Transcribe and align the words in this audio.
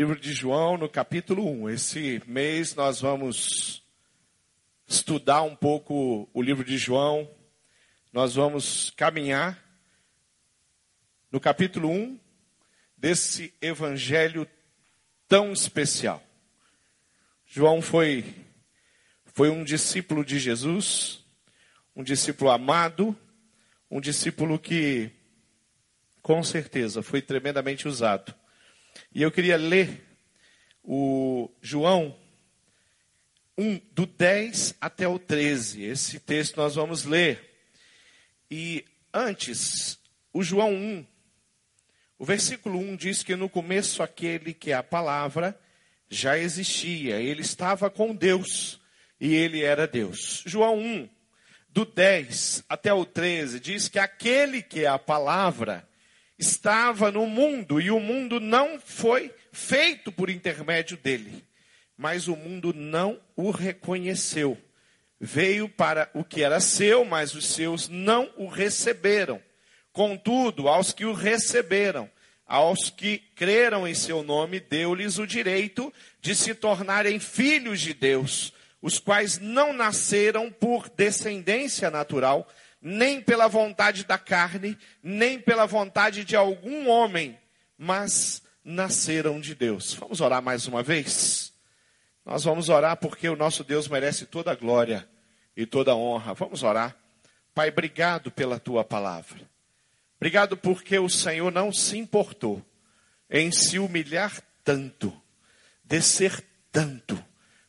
Livro 0.00 0.18
de 0.18 0.32
João, 0.32 0.78
no 0.78 0.88
capítulo 0.88 1.46
1. 1.46 1.68
Esse 1.68 2.22
mês 2.26 2.74
nós 2.74 3.02
vamos 3.02 3.82
estudar 4.88 5.42
um 5.42 5.54
pouco 5.54 6.26
o 6.32 6.40
livro 6.40 6.64
de 6.64 6.78
João. 6.78 7.30
Nós 8.10 8.34
vamos 8.34 8.88
caminhar 8.96 9.62
no 11.30 11.38
capítulo 11.38 11.90
1 11.90 12.18
desse 12.96 13.52
evangelho 13.60 14.48
tão 15.28 15.52
especial. 15.52 16.22
João 17.44 17.82
foi 17.82 18.24
foi 19.26 19.50
um 19.50 19.62
discípulo 19.62 20.24
de 20.24 20.38
Jesus, 20.38 21.22
um 21.94 22.02
discípulo 22.02 22.50
amado, 22.50 23.14
um 23.90 24.00
discípulo 24.00 24.58
que 24.58 25.10
com 26.22 26.42
certeza 26.42 27.02
foi 27.02 27.20
tremendamente 27.20 27.86
usado 27.86 28.39
e 29.14 29.22
eu 29.22 29.30
queria 29.30 29.56
ler 29.56 30.04
o 30.82 31.50
João 31.60 32.16
1, 33.56 33.80
do 33.92 34.06
10 34.06 34.76
até 34.80 35.06
o 35.06 35.18
13. 35.18 35.84
Esse 35.84 36.18
texto 36.18 36.56
nós 36.56 36.74
vamos 36.74 37.04
ler. 37.04 37.50
E 38.50 38.84
antes, 39.12 39.98
o 40.32 40.42
João 40.42 40.72
1, 40.72 41.06
o 42.18 42.24
versículo 42.24 42.78
1 42.78 42.96
diz 42.96 43.22
que 43.22 43.36
no 43.36 43.48
começo 43.48 44.02
aquele 44.02 44.54
que 44.54 44.72
é 44.72 44.74
a 44.74 44.82
palavra 44.82 45.58
já 46.08 46.36
existia, 46.36 47.20
ele 47.20 47.42
estava 47.42 47.88
com 47.88 48.14
Deus 48.14 48.80
e 49.20 49.34
ele 49.34 49.62
era 49.62 49.86
Deus. 49.86 50.42
João 50.46 50.78
1, 50.78 51.08
do 51.68 51.84
10 51.84 52.64
até 52.68 52.92
o 52.92 53.04
13, 53.04 53.60
diz 53.60 53.88
que 53.88 53.98
aquele 53.98 54.62
que 54.62 54.84
é 54.84 54.88
a 54.88 54.98
palavra 54.98 55.88
estava 56.40 57.12
no 57.12 57.26
mundo 57.26 57.78
e 57.78 57.90
o 57.90 58.00
mundo 58.00 58.40
não 58.40 58.80
foi 58.80 59.30
feito 59.52 60.10
por 60.10 60.30
intermédio 60.30 60.96
dele, 60.96 61.44
mas 61.98 62.28
o 62.28 62.34
mundo 62.34 62.72
não 62.74 63.20
o 63.36 63.50
reconheceu. 63.50 64.56
Veio 65.20 65.68
para 65.68 66.10
o 66.14 66.24
que 66.24 66.42
era 66.42 66.58
seu, 66.58 67.04
mas 67.04 67.34
os 67.34 67.46
seus 67.46 67.90
não 67.90 68.32
o 68.38 68.48
receberam. 68.48 69.40
Contudo, 69.92 70.66
aos 70.66 70.94
que 70.94 71.04
o 71.04 71.12
receberam, 71.12 72.10
aos 72.46 72.88
que 72.88 73.18
creram 73.36 73.86
em 73.86 73.94
seu 73.94 74.22
nome, 74.22 74.60
deu-lhes 74.60 75.18
o 75.18 75.26
direito 75.26 75.92
de 76.22 76.34
se 76.34 76.54
tornarem 76.54 77.20
filhos 77.20 77.82
de 77.82 77.92
Deus, 77.92 78.50
os 78.80 78.98
quais 78.98 79.38
não 79.38 79.74
nasceram 79.74 80.50
por 80.50 80.88
descendência 80.88 81.90
natural, 81.90 82.48
nem 82.80 83.20
pela 83.20 83.48
vontade 83.48 84.04
da 84.04 84.16
carne, 84.16 84.78
nem 85.02 85.38
pela 85.38 85.66
vontade 85.66 86.24
de 86.24 86.34
algum 86.34 86.88
homem, 86.88 87.38
mas 87.76 88.42
nasceram 88.64 89.40
de 89.40 89.54
Deus. 89.54 89.94
Vamos 89.94 90.20
orar 90.20 90.42
mais 90.42 90.66
uma 90.66 90.82
vez? 90.82 91.52
Nós 92.24 92.44
vamos 92.44 92.68
orar 92.68 92.96
porque 92.96 93.28
o 93.28 93.36
nosso 93.36 93.64
Deus 93.64 93.88
merece 93.88 94.26
toda 94.26 94.52
a 94.52 94.54
glória 94.54 95.08
e 95.56 95.66
toda 95.66 95.92
a 95.92 95.96
honra. 95.96 96.34
Vamos 96.34 96.62
orar. 96.62 96.96
Pai, 97.54 97.68
obrigado 97.68 98.30
pela 98.30 98.58
tua 98.58 98.84
palavra. 98.84 99.40
Obrigado 100.16 100.56
porque 100.56 100.98
o 100.98 101.08
Senhor 101.08 101.50
não 101.50 101.72
se 101.72 101.98
importou 101.98 102.64
em 103.28 103.50
se 103.50 103.78
humilhar 103.78 104.40
tanto, 104.62 105.12
descer 105.84 106.44
tanto, 106.70 107.22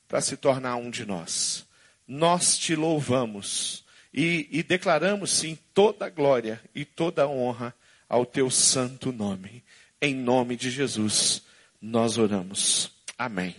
para 0.07 0.21
se 0.21 0.35
tornar 0.35 0.75
um 0.75 0.89
de 0.89 1.05
nós. 1.05 1.65
Nós 2.05 2.57
te 2.57 2.75
louvamos 2.75 3.80
e, 4.13 4.47
e 4.51 4.63
declaramos 4.63 5.31
sim 5.31 5.57
toda 5.73 6.09
glória 6.09 6.61
e 6.75 6.83
toda 6.83 7.27
honra 7.27 7.73
ao 8.09 8.25
teu 8.25 8.49
santo 8.49 9.11
nome. 9.11 9.63
Em 10.01 10.15
nome 10.15 10.55
de 10.55 10.69
Jesus, 10.69 11.43
nós 11.81 12.17
oramos. 12.17 12.91
Amém. 13.17 13.55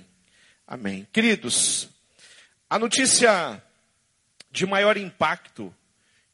Amém. 0.67 1.07
Queridos, 1.13 1.89
a 2.69 2.79
notícia 2.79 3.63
de 4.51 4.67
maior 4.67 4.97
impacto 4.97 5.75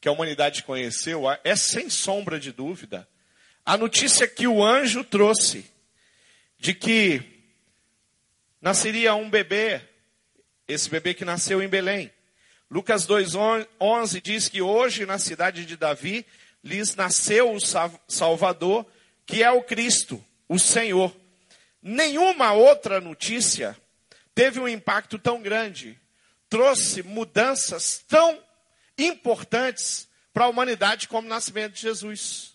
que 0.01 0.07
a 0.07 0.11
humanidade 0.11 0.63
conheceu 0.63 1.23
é, 1.43 1.55
sem 1.55 1.89
sombra 1.89 2.39
de 2.39 2.51
dúvida, 2.51 3.07
a 3.65 3.77
notícia 3.77 4.27
que 4.27 4.47
o 4.47 4.63
anjo 4.63 5.03
trouxe 5.03 5.65
de 6.57 6.73
que 6.73 7.21
nasceria 8.61 9.15
um 9.15 9.29
bebê, 9.29 9.81
esse 10.67 10.89
bebê 10.89 11.13
que 11.13 11.23
nasceu 11.23 11.61
em 11.61 11.67
Belém. 11.67 12.11
Lucas 12.71 13.07
2,11 13.07 14.21
diz 14.21 14.47
que 14.47 14.61
hoje 14.61 15.05
na 15.05 15.17
cidade 15.17 15.65
de 15.65 15.75
Davi 15.75 16.23
lhes 16.63 16.95
nasceu 16.95 17.51
o 17.51 17.59
Salvador, 18.07 18.85
que 19.25 19.41
é 19.41 19.49
o 19.49 19.63
Cristo, 19.63 20.23
o 20.47 20.59
Senhor. 20.59 21.15
Nenhuma 21.81 22.53
outra 22.53 23.01
notícia 23.01 23.75
teve 24.35 24.59
um 24.59 24.67
impacto 24.67 25.17
tão 25.17 25.41
grande, 25.41 25.99
trouxe 26.47 27.01
mudanças 27.01 28.03
tão 28.07 28.39
importantes 28.97 30.07
para 30.31 30.45
a 30.45 30.49
humanidade 30.49 31.07
como 31.07 31.25
o 31.25 31.29
nascimento 31.29 31.73
de 31.73 31.81
Jesus. 31.81 32.53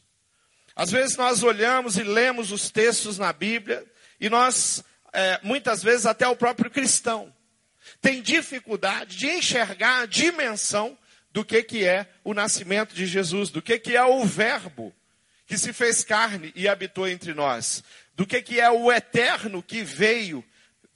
Às 0.76 0.92
vezes 0.92 1.16
nós 1.16 1.42
olhamos 1.42 1.98
e 1.98 2.04
lemos 2.04 2.52
os 2.52 2.70
textos 2.70 3.18
na 3.18 3.32
Bíblia 3.32 3.84
e 4.20 4.30
nós, 4.30 4.84
é, 5.12 5.40
muitas 5.42 5.82
vezes, 5.82 6.06
até 6.06 6.28
o 6.28 6.36
próprio 6.36 6.70
cristão, 6.70 7.33
tem 8.00 8.22
dificuldade 8.22 9.16
de 9.16 9.26
enxergar 9.28 10.02
a 10.02 10.06
dimensão 10.06 10.96
do 11.32 11.44
que, 11.44 11.62
que 11.62 11.84
é 11.84 12.08
o 12.22 12.32
nascimento 12.32 12.94
de 12.94 13.06
Jesus, 13.06 13.50
do 13.50 13.60
que, 13.60 13.78
que 13.78 13.96
é 13.96 14.04
o 14.04 14.24
Verbo 14.24 14.94
que 15.46 15.58
se 15.58 15.72
fez 15.72 16.02
carne 16.02 16.52
e 16.56 16.68
habitou 16.68 17.06
entre 17.06 17.34
nós, 17.34 17.82
do 18.14 18.26
que, 18.26 18.40
que 18.40 18.60
é 18.60 18.70
o 18.70 18.90
eterno 18.90 19.62
que 19.62 19.82
veio 19.82 20.44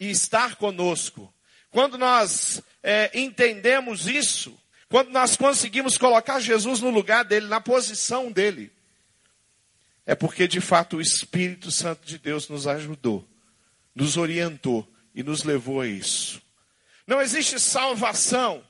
e 0.00 0.10
estar 0.10 0.56
conosco. 0.56 1.32
Quando 1.70 1.98
nós 1.98 2.62
é, 2.82 3.10
entendemos 3.18 4.06
isso, 4.06 4.58
quando 4.88 5.10
nós 5.10 5.36
conseguimos 5.36 5.98
colocar 5.98 6.40
Jesus 6.40 6.80
no 6.80 6.90
lugar 6.90 7.24
dele, 7.24 7.46
na 7.46 7.60
posição 7.60 8.32
dele, 8.32 8.72
é 10.06 10.14
porque 10.14 10.48
de 10.48 10.60
fato 10.60 10.96
o 10.96 11.00
Espírito 11.00 11.70
Santo 11.70 12.06
de 12.06 12.18
Deus 12.18 12.48
nos 12.48 12.66
ajudou, 12.66 13.28
nos 13.94 14.16
orientou 14.16 14.90
e 15.14 15.22
nos 15.22 15.44
levou 15.44 15.82
a 15.82 15.86
isso. 15.86 16.40
Não 17.08 17.22
existe 17.22 17.58
salvação 17.58 18.62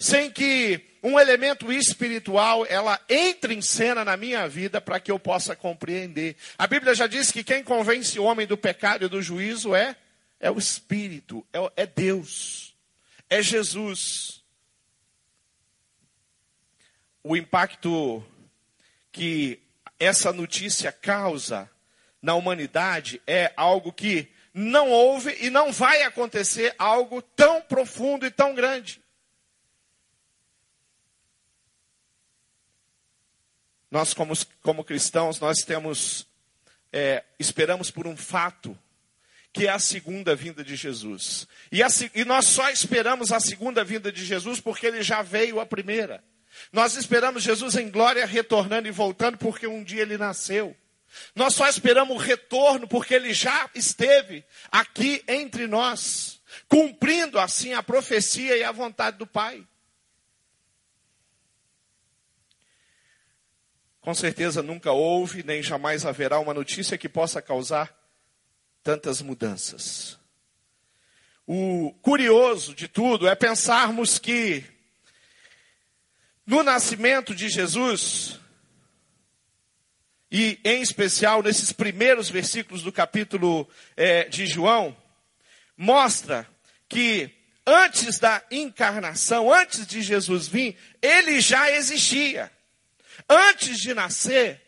sem 0.00 0.32
que 0.32 0.84
um 1.00 1.16
elemento 1.18 1.72
espiritual 1.72 2.66
ela 2.68 3.00
entre 3.08 3.54
em 3.54 3.62
cena 3.62 4.04
na 4.04 4.16
minha 4.16 4.48
vida 4.48 4.80
para 4.80 4.98
que 4.98 5.12
eu 5.12 5.18
possa 5.18 5.54
compreender. 5.54 6.34
A 6.58 6.66
Bíblia 6.66 6.92
já 6.92 7.06
diz 7.06 7.30
que 7.30 7.44
quem 7.44 7.62
convence 7.62 8.18
o 8.18 8.24
homem 8.24 8.48
do 8.48 8.58
pecado 8.58 9.04
e 9.04 9.08
do 9.08 9.22
juízo 9.22 9.76
é 9.76 9.94
é 10.40 10.50
o 10.50 10.58
Espírito, 10.58 11.46
é, 11.52 11.82
é 11.82 11.86
Deus, 11.86 12.74
é 13.30 13.40
Jesus. 13.40 14.42
O 17.22 17.36
impacto 17.36 18.24
que 19.12 19.60
essa 20.00 20.32
notícia 20.32 20.90
causa 20.90 21.70
na 22.20 22.34
humanidade 22.34 23.22
é 23.24 23.52
algo 23.56 23.92
que 23.92 24.28
não 24.52 24.90
houve 24.90 25.36
e 25.40 25.50
não 25.50 25.72
vai 25.72 26.02
acontecer 26.02 26.74
algo 26.78 27.22
tão 27.22 27.60
profundo 27.60 28.26
e 28.26 28.30
tão 28.30 28.54
grande. 28.54 29.02
Nós, 33.90 34.12
como, 34.12 34.34
como 34.62 34.84
cristãos, 34.84 35.40
nós 35.40 35.58
temos, 35.62 36.26
é, 36.92 37.24
esperamos 37.38 37.90
por 37.90 38.06
um 38.06 38.16
fato, 38.16 38.78
que 39.52 39.66
é 39.66 39.70
a 39.70 39.78
segunda 39.78 40.36
vinda 40.36 40.62
de 40.62 40.76
Jesus. 40.76 41.48
E, 41.72 41.82
a, 41.82 41.88
e 42.14 42.24
nós 42.24 42.44
só 42.46 42.68
esperamos 42.70 43.32
a 43.32 43.40
segunda 43.40 43.82
vinda 43.82 44.12
de 44.12 44.24
Jesus 44.24 44.60
porque 44.60 44.86
ele 44.86 45.02
já 45.02 45.22
veio 45.22 45.58
a 45.58 45.66
primeira. 45.66 46.22
Nós 46.72 46.96
esperamos 46.96 47.42
Jesus 47.42 47.76
em 47.76 47.90
glória 47.90 48.26
retornando 48.26 48.88
e 48.88 48.92
voltando 48.92 49.38
porque 49.38 49.66
um 49.66 49.82
dia 49.82 50.02
ele 50.02 50.18
nasceu. 50.18 50.76
Nós 51.34 51.54
só 51.54 51.68
esperamos 51.68 52.16
o 52.16 52.20
retorno 52.20 52.86
porque 52.86 53.14
ele 53.14 53.32
já 53.32 53.70
esteve 53.74 54.44
aqui 54.70 55.22
entre 55.26 55.66
nós, 55.66 56.40
cumprindo 56.68 57.38
assim 57.38 57.72
a 57.72 57.82
profecia 57.82 58.56
e 58.56 58.62
a 58.62 58.72
vontade 58.72 59.18
do 59.18 59.26
Pai. 59.26 59.66
Com 64.00 64.14
certeza 64.14 64.62
nunca 64.62 64.92
houve, 64.92 65.42
nem 65.42 65.62
jamais 65.62 66.06
haverá 66.06 66.38
uma 66.38 66.54
notícia 66.54 66.96
que 66.96 67.08
possa 67.08 67.42
causar 67.42 67.94
tantas 68.82 69.20
mudanças. 69.20 70.18
O 71.46 71.92
curioso 72.02 72.74
de 72.74 72.88
tudo 72.88 73.28
é 73.28 73.34
pensarmos 73.34 74.18
que 74.18 74.64
no 76.46 76.62
nascimento 76.62 77.34
de 77.34 77.50
Jesus, 77.50 78.40
e 80.30 80.58
em 80.64 80.82
especial 80.82 81.42
nesses 81.42 81.72
primeiros 81.72 82.28
versículos 82.28 82.82
do 82.82 82.92
capítulo 82.92 83.68
é, 83.96 84.24
de 84.24 84.46
João, 84.46 84.96
mostra 85.76 86.46
que 86.88 87.30
antes 87.66 88.18
da 88.18 88.42
encarnação, 88.50 89.52
antes 89.52 89.86
de 89.86 90.02
Jesus 90.02 90.48
vir, 90.48 90.76
ele 91.00 91.40
já 91.40 91.70
existia. 91.70 92.50
Antes 93.28 93.78
de 93.78 93.94
nascer, 93.94 94.60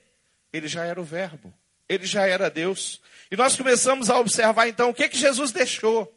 ele 0.53 0.69
já 0.69 0.85
era 0.85 1.01
o 1.01 1.05
Verbo, 1.05 1.53
ele 1.89 2.07
já 2.07 2.27
era 2.27 2.51
Deus. 2.51 3.01
E 3.31 3.37
nós 3.37 3.57
começamos 3.57 4.11
a 4.11 4.19
observar 4.19 4.69
então 4.69 4.91
o 4.91 4.95
que, 4.95 5.09
que 5.09 5.19
Jesus 5.19 5.53
deixou. 5.53 6.13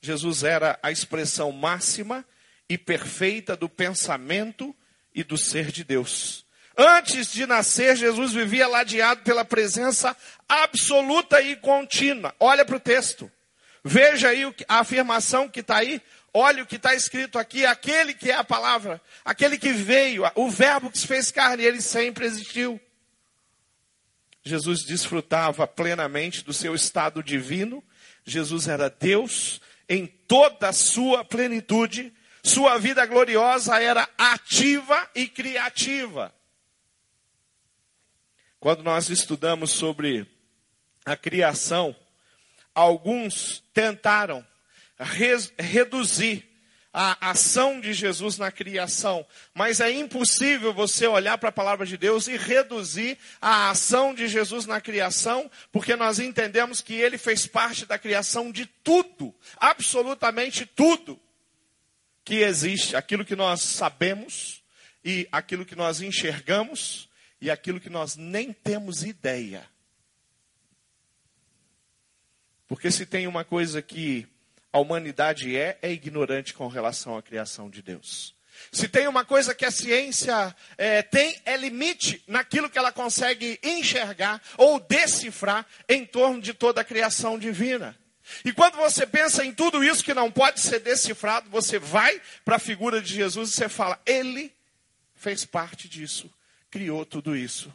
Jesus 0.00 0.42
era 0.42 0.78
a 0.82 0.90
expressão 0.90 1.52
máxima 1.52 2.24
e 2.68 2.76
perfeita 2.76 3.56
do 3.56 3.68
pensamento 3.68 4.74
e 5.14 5.22
do 5.22 5.38
ser 5.38 5.70
de 5.70 5.84
Deus. 5.84 6.44
Antes 6.76 7.32
de 7.32 7.46
nascer, 7.46 7.96
Jesus 7.96 8.32
vivia 8.32 8.66
ladeado 8.66 9.22
pela 9.22 9.44
presença 9.44 10.16
absoluta 10.48 11.40
e 11.40 11.56
contínua. 11.56 12.34
Olha 12.40 12.64
para 12.64 12.76
o 12.76 12.80
texto. 12.80 13.30
Veja 13.84 14.28
aí 14.28 14.42
a 14.68 14.78
afirmação 14.80 15.48
que 15.48 15.60
está 15.60 15.78
aí. 15.78 16.00
Olha 16.32 16.62
o 16.62 16.66
que 16.66 16.76
está 16.76 16.94
escrito 16.94 17.38
aqui. 17.38 17.66
Aquele 17.66 18.14
que 18.14 18.30
é 18.30 18.34
a 18.34 18.44
palavra, 18.44 19.00
aquele 19.24 19.58
que 19.58 19.72
veio, 19.72 20.24
o 20.34 20.50
verbo 20.50 20.90
que 20.90 20.98
se 20.98 21.06
fez 21.06 21.30
carne, 21.30 21.64
ele 21.64 21.80
sempre 21.80 22.24
existiu. 22.24 22.80
Jesus 24.42 24.84
desfrutava 24.84 25.66
plenamente 25.66 26.42
do 26.42 26.52
seu 26.52 26.74
estado 26.74 27.22
divino. 27.22 27.84
Jesus 28.24 28.66
era 28.66 28.88
Deus 28.88 29.60
em 29.88 30.06
toda 30.06 30.68
a 30.68 30.72
sua 30.72 31.24
plenitude. 31.24 32.12
Sua 32.42 32.78
vida 32.78 33.04
gloriosa 33.06 33.80
era 33.80 34.08
ativa 34.16 35.08
e 35.14 35.28
criativa. 35.28 36.34
Quando 38.62 38.84
nós 38.84 39.10
estudamos 39.10 39.72
sobre 39.72 40.24
a 41.04 41.16
criação, 41.16 41.96
alguns 42.72 43.60
tentaram 43.74 44.46
reduzir 45.58 46.48
a 46.92 47.30
ação 47.30 47.80
de 47.80 47.92
Jesus 47.92 48.38
na 48.38 48.52
criação, 48.52 49.26
mas 49.52 49.80
é 49.80 49.90
impossível 49.90 50.72
você 50.72 51.08
olhar 51.08 51.38
para 51.38 51.48
a 51.48 51.52
palavra 51.52 51.84
de 51.84 51.96
Deus 51.96 52.28
e 52.28 52.36
reduzir 52.36 53.18
a 53.40 53.70
ação 53.70 54.14
de 54.14 54.28
Jesus 54.28 54.64
na 54.64 54.80
criação, 54.80 55.50
porque 55.72 55.96
nós 55.96 56.20
entendemos 56.20 56.80
que 56.80 56.94
ele 56.94 57.18
fez 57.18 57.48
parte 57.48 57.84
da 57.84 57.98
criação 57.98 58.52
de 58.52 58.64
tudo, 58.64 59.34
absolutamente 59.56 60.66
tudo 60.66 61.20
que 62.24 62.36
existe, 62.36 62.94
aquilo 62.94 63.24
que 63.24 63.34
nós 63.34 63.60
sabemos 63.60 64.62
e 65.04 65.26
aquilo 65.32 65.66
que 65.66 65.74
nós 65.74 66.00
enxergamos 66.00 67.10
e 67.42 67.50
aquilo 67.50 67.80
que 67.80 67.90
nós 67.90 68.14
nem 68.16 68.52
temos 68.52 69.02
ideia. 69.02 69.68
Porque 72.68 72.88
se 72.88 73.04
tem 73.04 73.26
uma 73.26 73.44
coisa 73.44 73.82
que 73.82 74.28
a 74.72 74.78
humanidade 74.78 75.56
é, 75.56 75.76
é 75.82 75.90
ignorante 75.90 76.54
com 76.54 76.68
relação 76.68 77.16
à 77.16 77.22
criação 77.22 77.68
de 77.68 77.82
Deus. 77.82 78.32
Se 78.70 78.86
tem 78.86 79.08
uma 79.08 79.24
coisa 79.24 79.56
que 79.56 79.64
a 79.64 79.72
ciência 79.72 80.54
é, 80.78 81.02
tem, 81.02 81.36
é 81.44 81.56
limite 81.56 82.22
naquilo 82.28 82.70
que 82.70 82.78
ela 82.78 82.92
consegue 82.92 83.58
enxergar 83.60 84.40
ou 84.56 84.78
decifrar 84.78 85.66
em 85.88 86.06
torno 86.06 86.40
de 86.40 86.54
toda 86.54 86.80
a 86.80 86.84
criação 86.84 87.36
divina. 87.36 87.98
E 88.44 88.52
quando 88.52 88.76
você 88.76 89.04
pensa 89.04 89.44
em 89.44 89.52
tudo 89.52 89.82
isso 89.82 90.04
que 90.04 90.14
não 90.14 90.30
pode 90.30 90.60
ser 90.60 90.78
decifrado, 90.78 91.50
você 91.50 91.76
vai 91.76 92.22
para 92.44 92.54
a 92.54 92.60
figura 92.60 93.02
de 93.02 93.12
Jesus 93.12 93.50
e 93.50 93.54
você 93.54 93.68
fala: 93.68 94.00
Ele 94.06 94.54
fez 95.16 95.44
parte 95.44 95.88
disso, 95.88 96.32
criou 96.72 97.06
tudo 97.06 97.36
isso. 97.36 97.72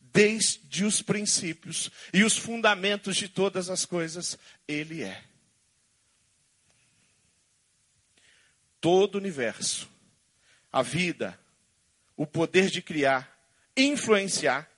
Desde 0.00 0.86
os 0.86 1.02
princípios 1.02 1.90
e 2.14 2.24
os 2.24 2.38
fundamentos 2.38 3.16
de 3.16 3.28
todas 3.28 3.68
as 3.68 3.84
coisas, 3.84 4.38
Ele 4.66 5.02
é. 5.02 5.30
todo 8.80 9.16
o 9.16 9.18
universo, 9.18 9.88
a 10.72 10.82
vida, 10.82 11.38
o 12.16 12.26
poder 12.26 12.70
de 12.70 12.80
criar, 12.80 13.38
influenciar, 13.76 14.68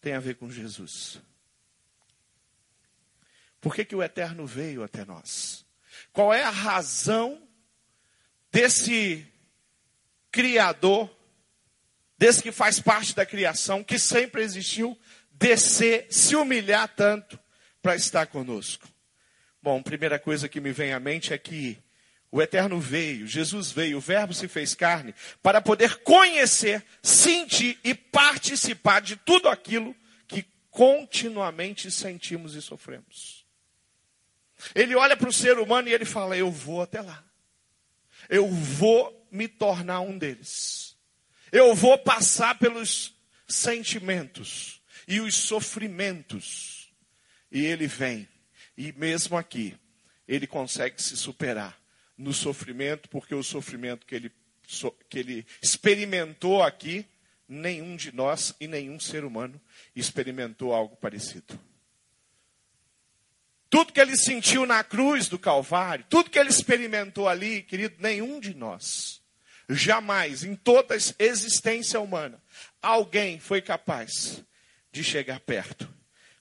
tem 0.00 0.14
a 0.14 0.20
ver 0.20 0.36
com 0.36 0.50
Jesus. 0.50 1.20
Por 3.60 3.74
que, 3.74 3.84
que 3.84 3.94
o 3.94 4.02
Eterno 4.02 4.46
veio 4.46 4.82
até 4.82 5.04
nós? 5.04 5.66
Qual 6.12 6.32
é 6.32 6.44
a 6.44 6.50
razão 6.50 7.46
desse 8.50 9.26
Criador, 10.30 11.10
desse 12.16 12.42
que 12.42 12.52
faz 12.52 12.80
parte 12.80 13.14
da 13.14 13.24
criação, 13.24 13.82
que 13.82 13.98
sempre 13.98 14.42
existiu, 14.42 14.98
descer, 15.30 16.06
se 16.10 16.36
humilhar 16.36 16.88
tanto 16.88 17.38
para 17.80 17.96
estar 17.96 18.26
conosco? 18.26 18.88
Bom, 19.62 19.82
primeira 19.82 20.18
coisa 20.18 20.48
que 20.48 20.60
me 20.60 20.72
vem 20.72 20.92
à 20.92 21.00
mente 21.00 21.32
é 21.32 21.38
que 21.38 21.78
o 22.30 22.42
Eterno 22.42 22.78
veio, 22.78 23.26
Jesus 23.26 23.70
veio, 23.70 23.98
o 23.98 24.00
Verbo 24.00 24.34
se 24.34 24.46
fez 24.48 24.74
carne, 24.74 25.14
para 25.42 25.60
poder 25.60 25.96
conhecer, 26.02 26.84
sentir 27.02 27.78
e 27.82 27.94
participar 27.94 29.00
de 29.00 29.16
tudo 29.16 29.48
aquilo 29.48 29.96
que 30.26 30.44
continuamente 30.70 31.90
sentimos 31.90 32.54
e 32.54 32.60
sofremos. 32.60 33.46
Ele 34.74 34.94
olha 34.94 35.16
para 35.16 35.28
o 35.28 35.32
ser 35.32 35.58
humano 35.58 35.88
e 35.88 35.94
ele 35.94 36.04
fala: 36.04 36.36
Eu 36.36 36.50
vou 36.50 36.82
até 36.82 37.00
lá. 37.00 37.24
Eu 38.28 38.48
vou 38.48 39.17
me 39.30 39.48
tornar 39.48 40.00
um 40.00 40.16
deles. 40.16 40.96
Eu 41.50 41.74
vou 41.74 41.98
passar 41.98 42.58
pelos 42.58 43.14
sentimentos 43.46 44.80
e 45.06 45.20
os 45.20 45.34
sofrimentos. 45.34 46.90
E 47.50 47.64
ele 47.64 47.86
vem 47.86 48.28
e 48.78 48.92
mesmo 48.92 49.36
aqui, 49.36 49.74
ele 50.28 50.46
consegue 50.46 51.02
se 51.02 51.16
superar 51.16 51.76
no 52.16 52.32
sofrimento, 52.32 53.08
porque 53.08 53.34
o 53.34 53.42
sofrimento 53.42 54.06
que 54.06 54.14
ele, 54.14 54.32
que 55.10 55.18
ele 55.18 55.46
experimentou 55.60 56.62
aqui, 56.62 57.04
nenhum 57.48 57.96
de 57.96 58.14
nós 58.14 58.54
e 58.60 58.68
nenhum 58.68 59.00
ser 59.00 59.24
humano 59.24 59.60
experimentou 59.96 60.72
algo 60.72 60.94
parecido. 60.94 61.58
Tudo 63.68 63.92
que 63.92 64.00
ele 64.00 64.16
sentiu 64.16 64.64
na 64.64 64.84
cruz 64.84 65.28
do 65.28 65.40
Calvário, 65.40 66.06
tudo 66.08 66.30
que 66.30 66.38
ele 66.38 66.48
experimentou 66.48 67.28
ali, 67.28 67.64
querido, 67.64 67.96
nenhum 67.98 68.38
de 68.38 68.54
nós, 68.54 69.17
jamais, 69.68 70.44
em 70.44 70.54
toda 70.54 70.94
a 70.94 71.22
existência 71.22 72.00
humana, 72.00 72.42
alguém 72.80 73.38
foi 73.38 73.60
capaz 73.60 74.42
de 74.90 75.04
chegar 75.04 75.40
perto 75.40 75.98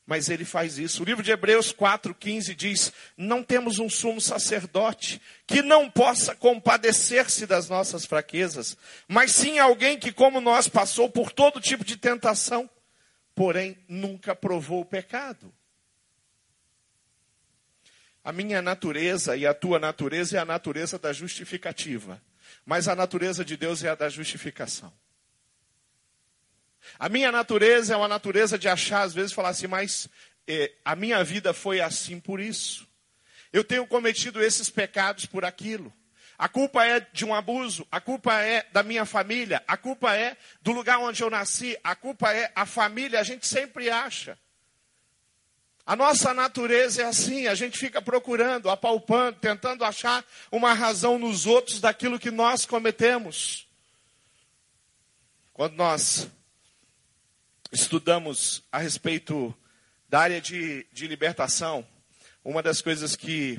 mas 0.07 0.29
ele 0.29 0.45
faz 0.45 0.77
isso. 0.77 1.03
O 1.03 1.06
livro 1.06 1.21
de 1.21 1.31
Hebreus 1.31 1.74
4,15 1.74 2.56
diz: 2.56 2.94
Não 3.18 3.44
temos 3.44 3.77
um 3.77 3.89
sumo 3.89 4.21
sacerdote 4.21 5.21
que 5.45 5.62
não 5.62 5.91
possa 5.91 6.33
compadecer-se 6.33 7.45
das 7.45 7.68
nossas 7.68 8.06
fraquezas, 8.06 8.77
mas 9.06 9.33
sim 9.33 9.59
alguém 9.59 10.00
que, 10.00 10.13
como 10.13 10.39
nós, 10.39 10.69
passou 10.69 11.09
por 11.09 11.33
todo 11.33 11.59
tipo 11.59 11.83
de 11.83 11.97
tentação, 11.97 12.69
porém 13.35 13.77
nunca 13.89 14.33
provou 14.33 14.80
o 14.80 14.85
pecado. 14.85 15.53
A 18.23 18.31
minha 18.31 18.61
natureza 18.61 19.35
e 19.35 19.45
a 19.45 19.54
tua 19.54 19.78
natureza 19.78 20.37
é 20.37 20.40
a 20.40 20.45
natureza 20.45 20.97
da 20.97 21.11
justificativa, 21.11 22.21
mas 22.68 22.90
a 22.90 22.95
natureza 22.95 23.45
de 23.45 23.56
Deus 23.56 23.81
é 23.81 23.88
a 23.88 23.95
da 23.95 24.09
justificação. 24.09 24.92
A 27.00 27.07
minha 27.07 27.31
natureza 27.31 27.94
é 27.94 27.97
uma 27.97 28.09
natureza 28.09 28.59
de 28.59 28.68
achar, 28.68 29.04
às 29.04 29.14
vezes, 29.14 29.31
falar 29.31 29.50
assim, 29.50 29.68
mas 29.68 30.09
eh, 30.45 30.74
a 30.83 30.94
minha 30.94 31.24
vida 31.24 31.54
foi 31.54 31.80
assim 31.80 32.19
por 32.19 32.42
isso. 32.42 32.86
Eu 33.54 33.64
tenho 33.64 33.88
cometido 33.88 34.44
esses 34.44 34.69
pecados 34.69 35.26
por 35.26 35.45
aquilo. 35.45 35.94
A 36.38 36.50
culpa 36.50 36.86
é 36.86 37.00
de 37.00 37.24
um 37.24 37.33
abuso, 37.33 37.88
a 37.90 38.02
culpa 38.02 38.33
é 38.42 38.68
da 38.74 38.83
minha 38.83 39.06
família, 39.06 39.64
a 39.66 39.78
culpa 39.78 40.14
é 40.14 40.36
do 40.62 40.74
lugar 40.74 41.00
onde 41.00 41.24
eu 41.24 41.30
nasci, 41.30 41.78
a 41.81 41.95
culpa 41.95 42.33
é 42.33 42.52
a 42.54 42.66
família, 42.66 43.21
a 43.21 43.24
gente 43.24 43.47
sempre 43.47 43.90
acha. 43.90 44.38
A 45.87 45.95
nossa 45.95 46.33
natureza 46.33 47.01
é 47.01 47.06
assim, 47.06 47.47
a 47.47 47.56
gente 47.56 47.79
fica 47.79 48.01
procurando, 48.01 48.69
apalpando, 48.69 49.39
tentando 49.39 49.85
achar 49.85 50.21
uma 50.51 50.73
razão 50.73 51.17
nos 51.17 51.45
outros 51.45 51.79
daquilo 51.79 52.19
que 52.19 52.29
nós 52.29 52.65
cometemos. 52.65 53.65
Quando 55.53 55.75
nós 55.75 56.27
estudamos 57.71 58.61
a 58.69 58.79
respeito 58.79 59.56
da 60.09 60.19
área 60.19 60.41
de, 60.41 60.85
de 60.91 61.07
libertação, 61.07 61.87
uma 62.44 62.61
das 62.61 62.81
coisas 62.81 63.15
que 63.15 63.57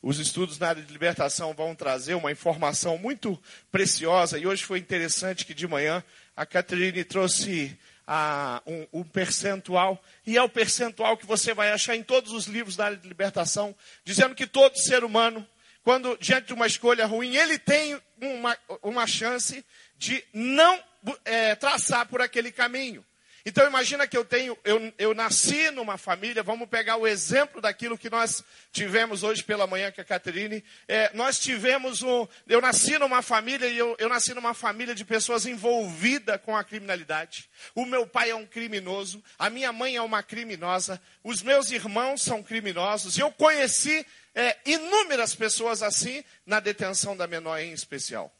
os 0.00 0.20
estudos 0.20 0.60
na 0.60 0.68
área 0.68 0.82
de 0.82 0.92
libertação 0.92 1.54
vão 1.54 1.74
trazer 1.74 2.14
uma 2.14 2.30
informação 2.30 2.96
muito 2.96 3.36
preciosa, 3.72 4.38
e 4.38 4.46
hoje 4.46 4.62
foi 4.62 4.78
interessante 4.78 5.44
que 5.44 5.52
de 5.52 5.66
manhã 5.66 6.04
a 6.36 6.46
Catherine 6.46 7.02
trouxe 7.02 7.76
a, 8.06 8.62
um, 8.66 8.86
um, 9.00 9.04
percentual, 9.04 10.02
e 10.26 10.36
é 10.36 10.42
o 10.42 10.48
percentual 10.48 11.16
que 11.16 11.26
você 11.26 11.54
vai 11.54 11.70
achar 11.70 11.96
em 11.96 12.02
todos 12.02 12.32
os 12.32 12.46
livros 12.46 12.76
da 12.76 12.86
área 12.86 12.96
de 12.96 13.08
libertação, 13.08 13.74
dizendo 14.04 14.34
que 14.34 14.46
todo 14.46 14.78
ser 14.78 15.04
humano, 15.04 15.46
quando 15.82 16.16
diante 16.18 16.48
de 16.48 16.54
uma 16.54 16.66
escolha 16.66 17.06
ruim, 17.06 17.36
ele 17.36 17.58
tem 17.58 18.00
uma, 18.20 18.56
uma 18.82 19.06
chance 19.06 19.64
de 19.96 20.22
não 20.32 20.82
é, 21.24 21.54
traçar 21.54 22.06
por 22.06 22.20
aquele 22.20 22.50
caminho. 22.50 23.04
Então 23.46 23.66
imagina 23.66 24.06
que 24.06 24.16
eu 24.16 24.24
tenho, 24.24 24.56
eu, 24.64 24.92
eu 24.96 25.14
nasci 25.14 25.70
numa 25.70 25.98
família, 25.98 26.42
vamos 26.42 26.66
pegar 26.66 26.96
o 26.96 27.06
exemplo 27.06 27.60
daquilo 27.60 27.98
que 27.98 28.08
nós 28.08 28.42
tivemos 28.72 29.22
hoje 29.22 29.44
pela 29.44 29.66
manhã 29.66 29.92
com 29.92 30.00
a 30.00 30.04
Caterine. 30.04 30.64
É, 30.88 31.10
nós 31.12 31.38
tivemos 31.38 32.00
um. 32.00 32.26
Eu 32.46 32.62
nasci 32.62 32.98
numa 32.98 33.20
família 33.20 33.68
e 33.68 33.76
eu, 33.76 33.94
eu 33.98 34.08
nasci 34.08 34.32
numa 34.32 34.54
família 34.54 34.94
de 34.94 35.04
pessoas 35.04 35.44
envolvidas 35.44 36.40
com 36.40 36.56
a 36.56 36.64
criminalidade. 36.64 37.50
O 37.74 37.84
meu 37.84 38.06
pai 38.06 38.30
é 38.30 38.34
um 38.34 38.46
criminoso, 38.46 39.22
a 39.38 39.50
minha 39.50 39.72
mãe 39.74 39.94
é 39.94 40.00
uma 40.00 40.22
criminosa, 40.22 40.98
os 41.22 41.42
meus 41.42 41.70
irmãos 41.70 42.22
são 42.22 42.42
criminosos. 42.42 43.18
Eu 43.18 43.30
conheci 43.30 44.06
é, 44.34 44.56
inúmeras 44.64 45.34
pessoas 45.34 45.82
assim 45.82 46.24
na 46.46 46.60
detenção 46.60 47.14
da 47.14 47.26
menor 47.26 47.60
em 47.60 47.72
especial. 47.72 48.34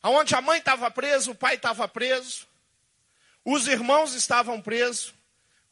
Aonde 0.00 0.36
a 0.36 0.40
mãe 0.40 0.60
estava 0.60 0.88
presa, 0.92 1.28
o 1.28 1.34
pai 1.34 1.56
estava 1.56 1.88
preso. 1.88 2.47
Os 3.50 3.66
irmãos 3.66 4.12
estavam 4.12 4.60
presos, 4.60 5.14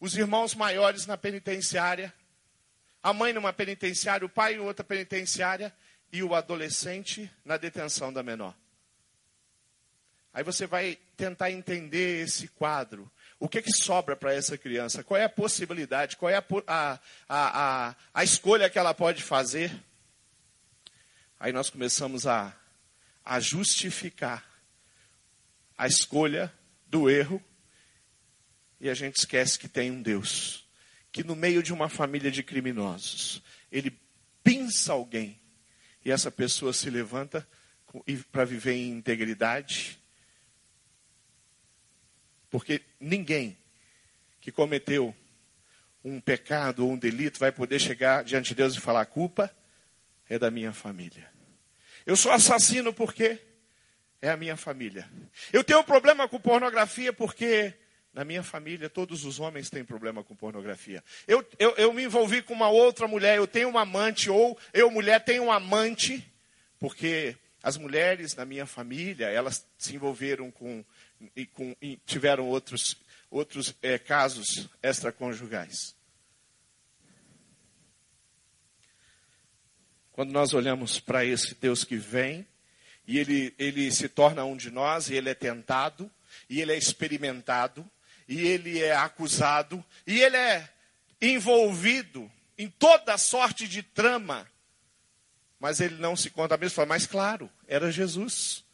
os 0.01 0.17
irmãos 0.17 0.55
maiores 0.55 1.05
na 1.05 1.15
penitenciária, 1.15 2.11
a 3.03 3.13
mãe 3.13 3.35
numa 3.35 3.53
penitenciária, 3.53 4.25
o 4.25 4.31
pai 4.31 4.55
em 4.55 4.61
outra 4.61 4.83
penitenciária 4.83 5.71
e 6.11 6.23
o 6.23 6.35
adolescente 6.35 7.31
na 7.45 7.59
detenção 7.59 8.11
da 8.11 8.23
menor. 8.23 8.55
Aí 10.33 10.43
você 10.43 10.67
vai 10.67 10.99
tentar 11.19 11.51
entender 11.51 12.23
esse 12.25 12.49
quadro. 12.49 13.13
O 13.39 13.47
que, 13.47 13.61
que 13.61 13.73
sobra 13.77 14.17
para 14.17 14.33
essa 14.33 14.57
criança? 14.57 15.05
Qual 15.05 15.21
é 15.21 15.25
a 15.25 15.29
possibilidade? 15.29 16.17
Qual 16.17 16.31
é 16.31 16.37
a, 16.37 16.45
a, 16.67 16.99
a, 17.89 17.97
a, 18.15 18.25
escolha 18.25 18.71
que 18.71 18.79
ela 18.79 18.95
pode 18.95 19.23
fazer? 19.23 19.71
Aí 21.39 21.53
nós 21.53 21.69
começamos 21.69 22.27
a, 22.27 22.57
a 23.23 23.39
justificar 23.39 24.43
a 25.77 25.87
escolha 25.87 26.51
do 26.87 27.11
erro 27.11 27.45
e 28.87 28.91
a 28.91 28.95
gente 28.95 29.17
esquece 29.17 29.59
que 29.59 29.69
tem 29.69 29.91
um 29.91 30.01
Deus 30.01 30.67
que 31.17 31.25
no 31.25 31.35
meio 31.35 31.63
de 31.63 31.73
uma 31.73 31.89
família 31.89 32.31
de 32.31 32.43
criminosos, 32.43 33.43
ele 33.73 33.99
pinça 34.45 34.93
alguém 34.93 35.41
e 36.05 36.11
essa 36.11 36.31
pessoa 36.31 36.75
se 36.75 36.91
levanta 36.91 37.49
para 38.31 38.45
viver 38.45 38.75
em 38.75 38.91
integridade. 38.91 39.99
Porque 42.51 42.83
ninguém 43.01 43.57
que 44.43 44.53
cometeu 44.53 45.17
um 46.05 46.21
pecado 46.21 46.85
ou 46.85 46.93
um 46.93 46.99
delito 46.99 47.41
vai 47.41 47.51
poder 47.51 47.81
chegar 47.81 48.23
diante 48.23 48.49
de 48.49 48.57
Deus 48.57 48.77
e 48.77 48.81
falar: 48.81 49.01
a 49.01 49.07
culpa 49.07 49.51
é 50.29 50.39
da 50.39 50.51
minha 50.51 50.75
família. 50.75 51.33
Eu 52.05 52.15
sou 52.15 52.31
assassino 52.31 52.93
porque 52.93 53.41
é 54.21 54.29
a 54.29 54.37
minha 54.37 54.55
família. 54.55 55.11
Eu 55.51 55.65
tenho 55.65 55.81
um 55.81 55.85
problema 55.85 56.29
com 56.29 56.39
pornografia 56.39 57.11
porque 57.11 57.75
na 58.17 58.25
minha 58.25 58.43
família, 58.43 58.89
todos 58.89 59.27
os 59.27 59.39
homens 59.39 59.69
têm 59.69 59.85
problema 59.85 60.25
com 60.25 60.35
pornografia. 60.35 61.05
Eu, 61.29 61.47
eu, 61.59 61.75
eu 61.77 61.93
me 61.93 62.03
envolvi 62.03 62.41
com 62.41 62.55
uma 62.55 62.71
outra 62.71 63.07
mulher, 63.07 63.37
eu 63.37 63.47
tenho 63.47 63.69
um 63.69 63.77
amante, 63.77 64.31
ou 64.31 64.59
eu, 64.73 64.91
mulher, 64.91 65.23
tenho 65.23 65.43
um 65.45 65.53
amante, 65.53 66.27
porque 66.79 67.37
as 67.63 67.77
mulheres 67.77 68.35
na 68.35 68.47
minha 68.47 68.65
família, 68.65 69.27
elas 69.27 69.67
se 69.77 69.95
envolveram 69.95 70.51
com, 70.51 70.83
e, 71.37 71.45
com, 71.45 71.77
e 71.83 71.99
tiveram 72.07 72.49
outros, 72.49 72.97
outros 73.31 73.75
é, 73.83 73.99
casos 73.99 74.67
extraconjugais. 74.83 75.95
Quando 80.11 80.33
nós 80.33 80.55
olhamos 80.55 80.99
para 80.99 81.23
esse 81.23 81.55
Deus 81.55 81.85
que 81.85 81.99
vem, 81.99 82.47
e 83.07 83.19
ele, 83.19 83.55
ele 83.59 83.93
se 83.93 84.09
torna 84.09 84.43
um 84.43 84.57
de 84.57 84.71
nós, 84.71 85.11
e 85.11 85.15
ele 85.17 85.29
é 85.29 85.35
tentado, 85.35 86.11
e 86.49 86.63
ele 86.63 86.73
é 86.73 86.79
experimentado, 86.79 87.87
e 88.29 88.41
ele 88.41 88.83
é 88.83 88.95
acusado, 88.95 89.85
e 90.07 90.21
ele 90.21 90.37
é 90.37 90.69
envolvido 91.21 92.31
em 92.59 92.69
toda 92.69 93.17
sorte 93.19 93.69
de 93.69 93.83
trama, 93.83 94.47
mas 95.59 95.81
ele 95.81 95.97
não 95.97 96.17
se 96.17 96.31
conta. 96.31 96.59
Fala, 96.71 96.87
mas 96.87 97.07
claro, 97.07 97.51
era 97.67 97.91
Jesus. 97.91 98.65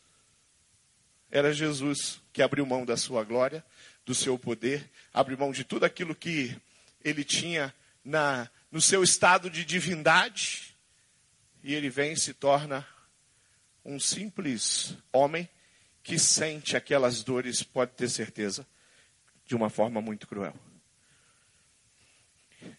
Era 1.31 1.53
Jesus 1.53 2.21
que 2.33 2.43
abriu 2.43 2.67
mão 2.67 2.85
da 2.85 2.97
sua 2.97 3.25
glória, 3.25 3.65
do 4.05 4.15
seu 4.15 4.39
poder, 4.39 4.91
abriu 5.13 5.39
mão 5.39 5.53
de 5.53 5.65
tudo 5.65 5.85
aquilo 5.85 6.15
que 6.15 6.57
ele 7.05 7.25
tinha 7.25 7.75
na, 8.05 8.51
no 8.71 8.81
seu 8.81 9.03
estado 9.03 9.49
de 9.49 9.65
divindade, 9.65 10.77
e 11.63 11.75
ele 11.75 11.89
vem 11.89 12.13
e 12.13 12.17
se 12.17 12.35
torna 12.35 12.87
um 13.85 13.99
simples 13.99 14.95
homem 15.13 15.49
que 16.03 16.19
sente 16.19 16.77
aquelas 16.77 17.23
dores, 17.23 17.63
pode 17.63 17.93
ter 17.93 18.09
certeza, 18.09 18.67
de 19.53 19.57
uma 19.57 19.69
forma 19.69 20.01
muito 20.01 20.27
cruel. 20.27 20.55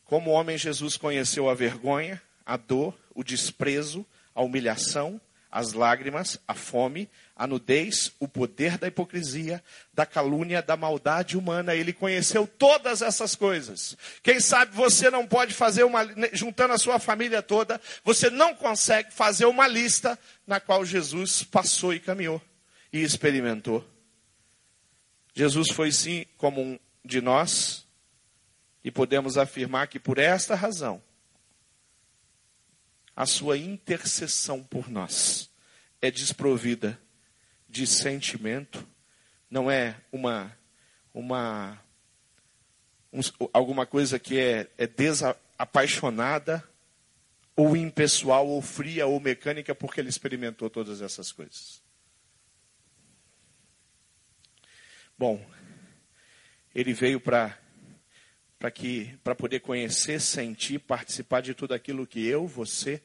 Como 0.06 0.32
homem, 0.32 0.58
Jesus 0.58 0.98
conheceu 0.98 1.48
a 1.48 1.54
vergonha, 1.54 2.20
a 2.44 2.58
dor, 2.58 2.98
o 3.14 3.24
desprezo, 3.24 4.04
a 4.34 4.42
humilhação, 4.42 5.22
as 5.52 5.74
lágrimas, 5.74 6.40
a 6.48 6.56
fome, 6.56 7.08
a 7.36 7.46
nudez, 7.46 8.12
o 8.20 8.28
poder 8.28 8.80
da 8.80 8.88
hipocrisia, 8.88 9.64
da 9.94 10.04
calúnia, 10.04 10.64
da 10.64 10.76
maldade 10.76 11.38
humana. 11.38 11.76
Ele 11.76 11.94
conheceu 11.94 12.48
todas 12.48 13.04
essas 13.04 13.36
coisas. 13.36 13.96
Quem 14.24 14.40
sabe 14.40 14.76
você 14.76 15.12
não 15.12 15.28
pode 15.28 15.54
fazer 15.54 15.84
uma, 15.84 16.04
juntando 16.34 16.74
a 16.74 16.80
sua 16.80 16.98
família 16.98 17.44
toda, 17.44 17.80
você 18.04 18.32
não 18.32 18.56
consegue 18.56 19.14
fazer 19.14 19.46
uma 19.46 19.68
lista 19.68 20.18
na 20.48 20.60
qual 20.60 20.84
Jesus 20.84 21.44
passou 21.44 21.94
e 21.94 22.00
caminhou 22.00 22.42
e 22.92 23.04
experimentou. 23.04 23.93
Jesus 25.34 25.70
foi 25.72 25.92
sim 25.92 26.26
como 26.38 26.62
um 26.62 26.80
de 27.04 27.20
nós 27.20 27.88
e 28.84 28.92
podemos 28.92 29.38
afirmar 29.38 29.88
que 29.88 30.00
por 30.00 30.18
esta 30.18 30.56
razão 30.56 31.02
a 33.16 33.26
sua 33.26 33.58
intercessão 33.58 34.64
por 34.64 34.90
nós 34.90 35.50
é 36.02 36.10
desprovida 36.10 37.00
de 37.70 37.88
sentimento, 37.88 38.88
não 39.50 39.70
é 39.70 39.96
uma 40.12 40.56
uma 41.14 41.80
um, 43.12 43.20
alguma 43.54 43.86
coisa 43.86 44.18
que 44.18 44.40
é, 44.40 44.70
é 44.78 44.88
desapaixonada 44.88 46.68
ou 47.56 47.78
impessoal 47.78 48.48
ou 48.48 48.62
fria 48.62 49.06
ou 49.06 49.20
mecânica 49.20 49.76
porque 49.76 50.02
ele 50.02 50.10
experimentou 50.10 50.70
todas 50.70 51.02
essas 51.02 51.32
coisas. 51.32 51.83
Bom, 55.24 55.42
ele 56.76 56.92
veio 56.92 57.18
para 57.18 57.58
para 58.60 58.70
que 58.70 59.18
para 59.24 59.34
poder 59.34 59.62
conhecer, 59.62 60.20
sentir, 60.20 60.80
participar 60.80 61.42
de 61.42 61.54
tudo 61.54 61.74
aquilo 61.74 62.06
que 62.06 62.28
eu, 62.28 62.46
você 62.46 63.02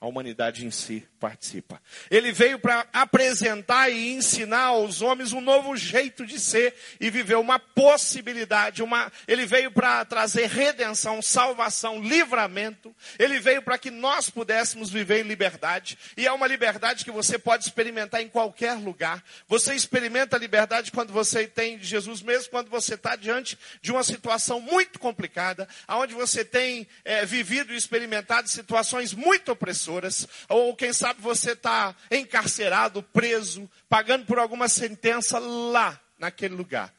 a 0.00 0.08
humanidade 0.08 0.66
em 0.66 0.72
si 0.72 1.06
participa. 1.16 1.80
Ele 2.10 2.32
veio 2.32 2.58
para 2.58 2.86
apresentar 2.92 3.90
e 3.90 4.12
ensinar 4.12 4.66
aos 4.66 5.02
homens 5.02 5.32
um 5.32 5.40
novo 5.40 5.76
jeito 5.76 6.24
de 6.24 6.38
ser 6.38 6.74
e 7.00 7.10
viver 7.10 7.36
uma 7.36 7.58
possibilidade, 7.58 8.82
uma 8.82 9.10
ele 9.26 9.46
veio 9.46 9.70
para 9.70 10.04
trazer 10.04 10.48
redenção, 10.48 11.20
salvação, 11.20 12.00
livramento. 12.00 12.94
Ele 13.18 13.38
veio 13.38 13.62
para 13.62 13.78
que 13.78 13.90
nós 13.90 14.30
pudéssemos 14.30 14.90
viver 14.90 15.24
em 15.24 15.28
liberdade, 15.28 15.98
e 16.16 16.26
é 16.26 16.32
uma 16.32 16.46
liberdade 16.46 17.04
que 17.04 17.10
você 17.10 17.38
pode 17.38 17.64
experimentar 17.64 18.22
em 18.22 18.28
qualquer 18.28 18.74
lugar. 18.74 19.22
Você 19.48 19.74
experimenta 19.74 20.36
a 20.36 20.38
liberdade 20.38 20.92
quando 20.92 21.12
você 21.12 21.46
tem 21.46 21.78
Jesus 21.78 22.22
mesmo, 22.22 22.50
quando 22.50 22.70
você 22.70 22.94
está 22.94 23.16
diante 23.16 23.58
de 23.80 23.90
uma 23.90 24.02
situação 24.02 24.60
muito 24.60 24.98
complicada, 24.98 25.68
aonde 25.86 26.14
você 26.14 26.44
tem 26.44 26.86
é, 27.04 27.24
vivido 27.24 27.72
e 27.72 27.76
experimentado 27.76 28.48
situações 28.48 29.12
muito 29.12 29.52
opressoras 29.52 30.26
ou 30.48 30.74
quem 30.74 30.92
sabe 30.92 31.15
você 31.20 31.52
está 31.52 31.94
encarcerado, 32.10 33.02
preso, 33.02 33.70
pagando 33.88 34.26
por 34.26 34.38
alguma 34.38 34.68
sentença 34.68 35.38
lá, 35.38 36.00
naquele 36.18 36.54
lugar. 36.54 36.94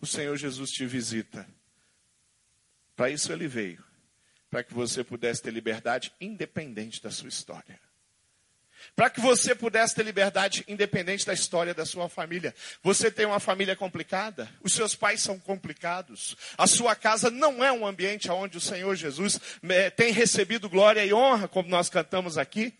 O 0.00 0.06
Senhor 0.06 0.36
Jesus 0.36 0.70
te 0.70 0.86
visita. 0.86 1.46
Para 2.96 3.10
isso 3.10 3.32
ele 3.32 3.48
veio, 3.48 3.82
para 4.50 4.62
que 4.62 4.74
você 4.74 5.02
pudesse 5.02 5.42
ter 5.42 5.52
liberdade 5.52 6.12
independente 6.20 7.02
da 7.02 7.10
sua 7.10 7.28
história 7.28 7.80
para 8.94 9.10
que 9.10 9.20
você 9.20 9.54
pudesse 9.54 9.94
ter 9.94 10.04
liberdade 10.04 10.64
independente 10.68 11.26
da 11.26 11.32
história 11.32 11.74
da 11.74 11.84
sua 11.84 12.08
família. 12.08 12.54
Você 12.82 13.10
tem 13.10 13.26
uma 13.26 13.40
família 13.40 13.76
complicada, 13.76 14.48
os 14.62 14.72
seus 14.72 14.94
pais 14.94 15.20
são 15.20 15.38
complicados, 15.38 16.36
a 16.56 16.66
sua 16.66 16.94
casa 16.94 17.30
não 17.30 17.64
é 17.64 17.72
um 17.72 17.86
ambiente 17.86 18.30
onde 18.30 18.58
o 18.58 18.60
Senhor 18.60 18.94
Jesus 18.94 19.40
eh, 19.68 19.90
tem 19.90 20.12
recebido 20.12 20.68
glória 20.68 21.04
e 21.04 21.12
honra, 21.12 21.48
como 21.48 21.68
nós 21.68 21.88
cantamos 21.88 22.38
aqui, 22.38 22.74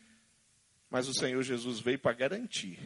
mas 0.91 1.09
o 1.09 1.15
Senhor 1.15 1.43
Jesus 1.43 1.81
veio 1.81 1.99
para 1.99 2.13
garantir 2.13 2.79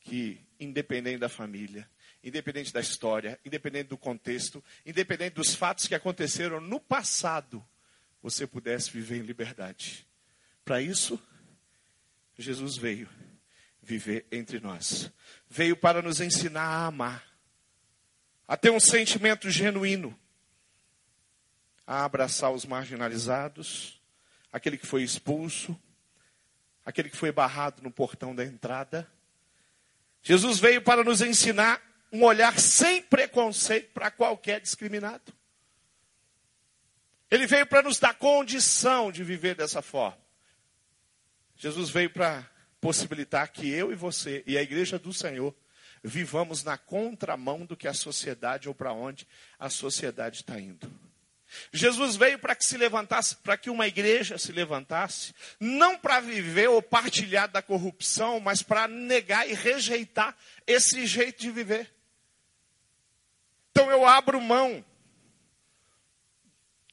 que, 0.00 0.38
independente 0.60 1.18
da 1.18 1.28
família, 1.28 1.88
independente 2.22 2.72
da 2.72 2.80
história, 2.80 3.40
independente 3.44 3.88
do 3.88 3.98
contexto, 3.98 4.62
independente 4.84 5.34
dos 5.34 5.54
fatos 5.54 5.88
que 5.88 5.94
aconteceram 5.94 6.60
no 6.60 6.78
passado, 6.78 7.64
você 8.22 8.46
pudesse 8.46 8.90
viver 8.90 9.16
em 9.16 9.22
liberdade. 9.22 10.06
Para 10.64 10.82
isso, 10.82 11.20
Jesus 12.36 12.76
veio 12.76 13.08
viver 13.80 14.26
entre 14.30 14.60
nós. 14.60 15.10
Veio 15.48 15.76
para 15.76 16.02
nos 16.02 16.20
ensinar 16.20 16.64
a 16.64 16.86
amar. 16.86 17.24
a 18.48 18.56
ter 18.56 18.70
um 18.70 18.80
sentimento 18.80 19.50
genuíno, 19.50 20.16
a 21.86 22.04
abraçar 22.04 22.52
os 22.52 22.64
marginalizados, 22.64 24.00
aquele 24.52 24.76
que 24.78 24.86
foi 24.86 25.02
expulso, 25.02 25.78
aquele 26.86 27.10
que 27.10 27.16
foi 27.16 27.32
barrado 27.32 27.82
no 27.82 27.90
portão 27.90 28.32
da 28.32 28.44
entrada. 28.44 29.10
Jesus 30.22 30.60
veio 30.60 30.80
para 30.80 31.02
nos 31.02 31.20
ensinar 31.20 31.82
um 32.12 32.22
olhar 32.22 32.58
sem 32.60 33.02
preconceito 33.02 33.92
para 33.92 34.08
qualquer 34.08 34.60
discriminado. 34.60 35.34
Ele 37.28 37.44
veio 37.46 37.66
para 37.66 37.82
nos 37.82 37.98
dar 37.98 38.14
condição 38.14 39.10
de 39.10 39.24
viver 39.24 39.56
dessa 39.56 39.82
forma. 39.82 40.24
Jesus 41.56 41.90
veio 41.90 42.08
para 42.08 42.48
possibilitar 42.80 43.48
que 43.50 43.68
eu 43.68 43.90
e 43.90 43.96
você 43.96 44.44
e 44.46 44.56
a 44.56 44.62
igreja 44.62 44.96
do 44.96 45.12
Senhor 45.12 45.52
vivamos 46.04 46.62
na 46.62 46.78
contramão 46.78 47.66
do 47.66 47.76
que 47.76 47.88
a 47.88 47.94
sociedade 47.94 48.68
ou 48.68 48.74
para 48.74 48.92
onde 48.92 49.26
a 49.58 49.68
sociedade 49.68 50.36
está 50.36 50.60
indo. 50.60 50.88
Jesus 51.72 52.16
veio 52.16 52.38
para 52.38 52.54
que 52.54 52.64
se 52.64 52.76
levantasse, 52.76 53.36
para 53.36 53.56
que 53.56 53.70
uma 53.70 53.86
igreja 53.86 54.38
se 54.38 54.52
levantasse, 54.52 55.32
não 55.60 55.96
para 55.98 56.20
viver 56.20 56.68
ou 56.68 56.82
partilhar 56.82 57.48
da 57.48 57.62
corrupção, 57.62 58.40
mas 58.40 58.62
para 58.62 58.88
negar 58.88 59.48
e 59.48 59.54
rejeitar 59.54 60.36
esse 60.66 61.06
jeito 61.06 61.40
de 61.40 61.50
viver. 61.50 61.92
Então 63.70 63.90
eu 63.90 64.06
abro 64.06 64.40
mão 64.40 64.84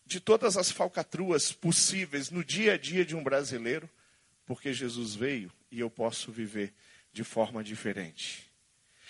de 0.05 0.19
todas 0.19 0.57
as 0.57 0.69
falcatruas 0.69 1.51
possíveis 1.51 2.29
no 2.29 2.43
dia 2.43 2.74
a 2.74 2.77
dia 2.77 3.03
de 3.05 3.15
um 3.15 3.24
brasileiro, 3.24 3.89
porque 4.45 4.74
Jesus 4.74 5.15
veio 5.15 5.51
e 5.72 5.79
eu 5.79 5.89
posso 5.89 6.31
viver 6.31 6.74
de 7.12 7.24
forma 7.24 7.63
diferente. 7.63 8.51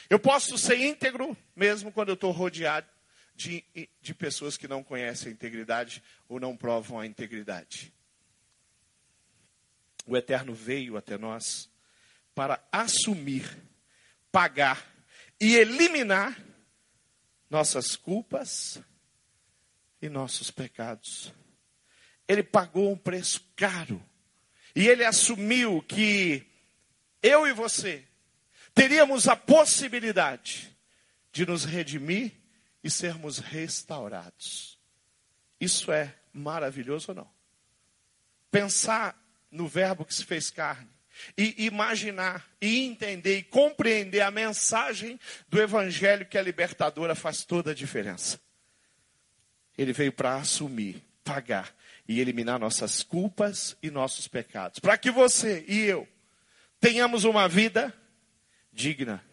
Eu 0.10 0.20
posso 0.20 0.58
ser 0.58 0.80
íntegro 0.80 1.36
mesmo 1.56 1.92
quando 1.92 2.10
eu 2.10 2.14
estou 2.14 2.32
rodeado 2.32 2.88
de, 3.36 3.64
de 4.02 4.14
pessoas 4.14 4.58
que 4.58 4.68
não 4.68 4.84
conhecem 4.84 5.30
a 5.30 5.34
integridade 5.34 6.04
ou 6.28 6.40
não 6.40 6.56
provam 6.56 7.00
a 7.00 7.06
integridade. 7.06 7.94
O 10.06 10.18
Eterno 10.18 10.54
veio 10.54 10.98
até 10.98 11.18
nós 11.18 11.70
para 12.36 12.64
assumir, 12.72 13.46
pagar 14.32 14.86
e 15.40 15.56
eliminar 15.56 16.38
nossas 17.50 17.96
culpas 17.96 18.82
e 20.02 20.10
nossos 20.10 20.52
pecados. 20.52 21.34
Ele 22.28 22.44
pagou 22.44 22.92
um 22.92 22.98
preço 22.98 23.42
caro. 23.56 24.04
E 24.76 24.88
ele 24.88 25.06
assumiu 25.06 25.84
que 25.84 26.46
eu 27.22 27.48
e 27.48 27.54
você 27.54 28.04
teríamos 28.74 29.28
a 29.28 29.36
possibilidade 29.36 30.76
de 31.32 31.46
nos 31.46 31.64
redimir 31.64 32.43
e 32.84 32.90
sermos 32.90 33.38
restaurados. 33.38 34.78
Isso 35.60 35.92
é 35.92 36.14
maravilhoso 36.34 37.12
ou 37.12 37.16
não? 37.16 37.30
Pensar 38.52 39.18
no 39.50 39.68
Verbo 39.68 40.06
que 40.06 40.14
se 40.14 40.26
fez 40.26 40.50
carne 40.50 40.90
e 41.38 41.66
imaginar 41.66 42.46
e 42.60 42.86
entender 42.86 43.38
e 43.38 43.44
compreender 43.44 44.22
a 44.22 44.32
mensagem 44.32 45.20
do 45.48 45.62
Evangelho 45.62 46.26
que 46.26 46.38
é 46.38 46.42
libertadora 46.42 47.16
faz 47.16 47.46
toda 47.46 47.72
a 47.72 47.76
diferença. 47.76 48.40
Ele 49.78 49.94
veio 49.94 50.12
para 50.12 50.36
assumir, 50.36 51.04
pagar 51.24 51.74
e 52.08 52.20
eliminar 52.20 52.60
nossas 52.60 53.02
culpas 53.02 53.78
e 53.82 53.90
nossos 53.90 54.28
pecados. 54.28 54.80
Para 54.80 54.98
que 54.98 55.10
você 55.10 55.64
e 55.68 55.80
eu 55.80 56.08
tenhamos 56.80 57.24
uma 57.24 57.48
vida 57.48 57.94
digna. 58.72 59.24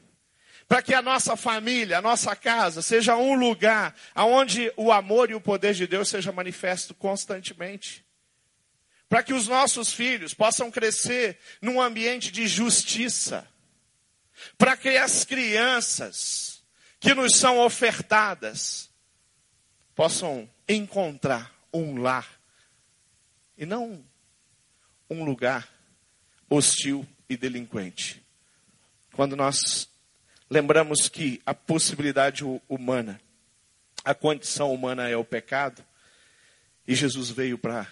Para 0.70 0.82
que 0.82 0.94
a 0.94 1.02
nossa 1.02 1.34
família, 1.34 1.98
a 1.98 2.00
nossa 2.00 2.36
casa, 2.36 2.80
seja 2.80 3.16
um 3.16 3.34
lugar 3.34 3.92
onde 4.14 4.72
o 4.76 4.92
amor 4.92 5.28
e 5.28 5.34
o 5.34 5.40
poder 5.40 5.74
de 5.74 5.84
Deus 5.84 6.08
seja 6.08 6.30
manifesto 6.30 6.94
constantemente. 6.94 8.06
Para 9.08 9.20
que 9.24 9.34
os 9.34 9.48
nossos 9.48 9.92
filhos 9.92 10.32
possam 10.32 10.70
crescer 10.70 11.40
num 11.60 11.82
ambiente 11.82 12.30
de 12.30 12.46
justiça. 12.46 13.44
Para 14.56 14.76
que 14.76 14.90
as 14.90 15.24
crianças 15.24 16.62
que 17.00 17.14
nos 17.14 17.36
são 17.36 17.58
ofertadas 17.58 18.88
possam 19.92 20.48
encontrar 20.68 21.52
um 21.74 22.00
lar 22.00 22.40
e 23.58 23.66
não 23.66 24.04
um 25.10 25.24
lugar 25.24 25.68
hostil 26.48 27.04
e 27.28 27.36
delinquente. 27.36 28.24
Quando 29.12 29.34
nós 29.34 29.90
lembramos 30.50 31.08
que 31.08 31.40
a 31.46 31.54
possibilidade 31.54 32.44
humana, 32.68 33.20
a 34.04 34.12
condição 34.14 34.74
humana 34.74 35.08
é 35.08 35.16
o 35.16 35.24
pecado, 35.24 35.84
e 36.86 36.94
Jesus 36.94 37.30
veio 37.30 37.56
para 37.56 37.86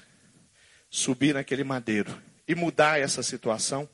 subir 0.91 1.35
naquele 1.35 1.63
madeiro 1.63 2.21
e 2.49 2.55
mudar 2.55 2.99
essa 2.99 3.23
situação, 3.23 3.89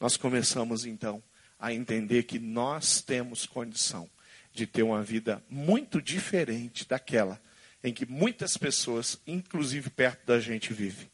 nós 0.00 0.16
começamos 0.16 0.84
então 0.84 1.22
a 1.58 1.72
entender 1.72 2.24
que 2.24 2.38
nós 2.38 3.00
temos 3.00 3.46
condição 3.46 4.10
de 4.52 4.66
ter 4.66 4.82
uma 4.82 5.02
vida 5.02 5.42
muito 5.48 6.02
diferente 6.02 6.88
daquela 6.88 7.40
em 7.84 7.92
que 7.92 8.04
muitas 8.04 8.56
pessoas, 8.56 9.20
inclusive 9.26 9.88
perto 9.90 10.26
da 10.26 10.38
gente, 10.40 10.72
vivem. 10.72 11.10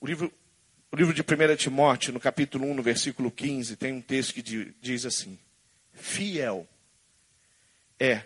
O 0.00 0.06
livro, 0.06 0.32
o 0.92 0.96
livro 0.96 1.14
de 1.14 1.22
1 1.22 1.56
Timóteo, 1.56 2.12
no 2.12 2.20
capítulo 2.20 2.66
1, 2.66 2.74
no 2.74 2.82
versículo 2.82 3.30
15, 3.30 3.76
tem 3.76 3.92
um 3.92 4.00
texto 4.00 4.34
que 4.34 4.74
diz 4.80 5.06
assim: 5.06 5.38
Fiel 5.92 6.68
é 7.98 8.22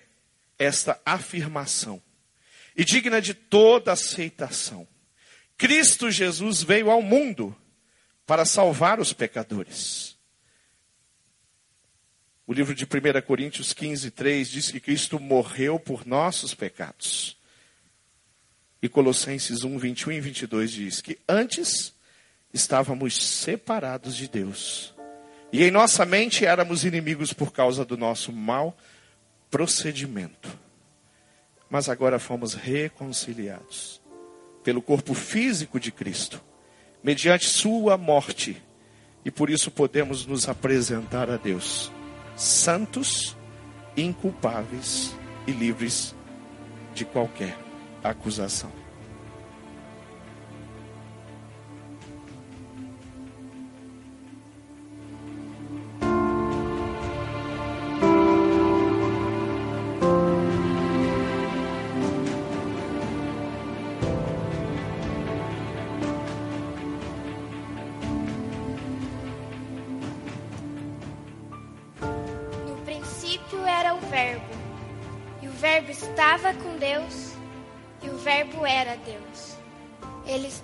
esta 0.59 1.00
afirmação 1.07 2.02
e 2.76 2.85
digna 2.85 3.22
de 3.22 3.33
toda 3.33 3.92
aceitação. 3.92 4.87
Cristo 5.57 6.11
Jesus 6.11 6.62
veio 6.62 6.90
ao 6.90 7.00
mundo 7.00 7.57
para 8.26 8.44
salvar 8.44 9.00
os 9.00 9.12
pecadores 9.12 10.16
o 12.46 12.52
livro 12.52 12.74
de 12.74 12.85
1 12.85 12.88
Coríntios 13.26 13.72
15, 13.72 14.12
3 14.12 14.48
diz 14.48 14.70
que 14.70 14.79
Cristo 14.79 15.18
morreu 15.18 15.81
por 15.81 16.07
nossos 16.07 16.55
pecados. 16.55 17.37
E 18.81 18.88
Colossenses 18.88 19.64
1, 19.64 19.79
21 19.79 20.12
e 20.12 20.20
22 20.20 20.70
diz 20.70 21.00
que 21.00 21.18
antes 21.29 21.92
estávamos 22.57 23.16
separados 23.16 24.16
de 24.16 24.27
Deus. 24.27 24.95
E 25.53 25.62
em 25.62 25.71
nossa 25.71 26.05
mente 26.05 26.45
éramos 26.45 26.85
inimigos 26.85 27.33
por 27.33 27.53
causa 27.53 27.85
do 27.85 27.97
nosso 27.97 28.33
mau 28.33 28.77
procedimento. 29.51 30.49
Mas 31.71 31.88
agora 31.88 32.19
fomos 32.19 32.55
reconciliados 32.55 34.01
pelo 34.64 34.83
corpo 34.83 35.14
físico 35.14 35.79
de 35.79 35.92
Cristo, 35.92 36.42
mediante 37.03 37.47
Sua 37.47 37.97
morte. 37.97 38.61
E 39.25 39.31
por 39.31 39.51
isso 39.51 39.71
podemos 39.71 40.27
nos 40.27 40.49
apresentar 40.49 41.31
a 41.31 41.37
Deus 41.37 41.92
santos, 42.37 43.37
inculpáveis 43.97 45.14
e 45.47 45.53
livres 45.53 46.14
de 46.95 47.05
qualquer 47.05 47.57
acusação. 48.03 48.86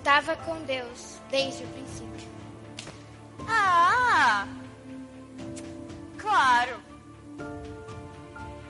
Estava 0.03 0.35
com 0.35 0.61
Deus 0.63 1.19
desde 1.29 1.63
o 1.63 1.67
princípio. 1.67 2.29
Ah! 3.47 4.47
Claro! 6.17 6.81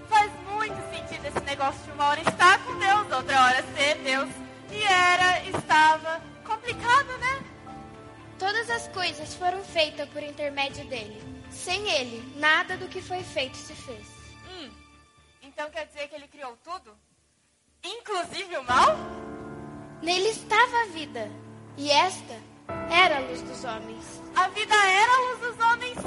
Faz 0.08 0.32
muito 0.52 0.76
sentido 0.96 1.26
esse 1.26 1.40
negócio 1.42 1.84
de 1.84 1.92
uma 1.92 2.08
hora 2.08 2.22
estar 2.22 2.64
com 2.64 2.78
Deus, 2.78 3.12
outra 3.12 3.46
hora 3.46 3.64
ser 3.76 3.98
Deus. 3.98 4.30
E 4.72 4.84
era, 4.84 5.44
estava. 5.50 6.22
Complicado, 6.46 7.18
né? 7.20 7.44
Todas 8.40 8.70
as 8.70 8.88
coisas 8.90 9.34
foram 9.36 9.64
feitas 9.64 10.08
por 10.10 10.24
intermédio 10.24 10.86
dele. 10.86 11.22
Sem 11.50 11.90
ele, 11.90 12.40
nada 12.40 12.78
do 12.78 12.88
que 12.88 13.02
foi 13.02 13.24
feito 13.24 13.58
se 13.58 13.74
fez. 13.74 14.08
Hum, 14.50 14.72
então 15.42 15.70
quer 15.70 15.86
dizer 15.88 16.08
que 16.08 16.16
ele 16.16 16.28
criou 16.28 16.58
tudo? 16.64 16.96
Inclusive 17.84 18.58
o 18.58 18.64
mal? 18.64 18.98
Nele 20.02 20.30
estava 20.30 20.82
a 20.82 20.86
vida, 20.88 21.30
e 21.78 21.90
esta 21.90 22.40
era 22.90 23.18
a 23.18 23.20
luz 23.20 23.42
dos 23.42 23.64
homens. 23.64 24.22
A 24.36 24.48
vida 24.50 24.74
era 24.74 25.12
a 25.14 25.30
luz 25.30 25.40
dos 25.40 25.66
homens? 25.66 25.98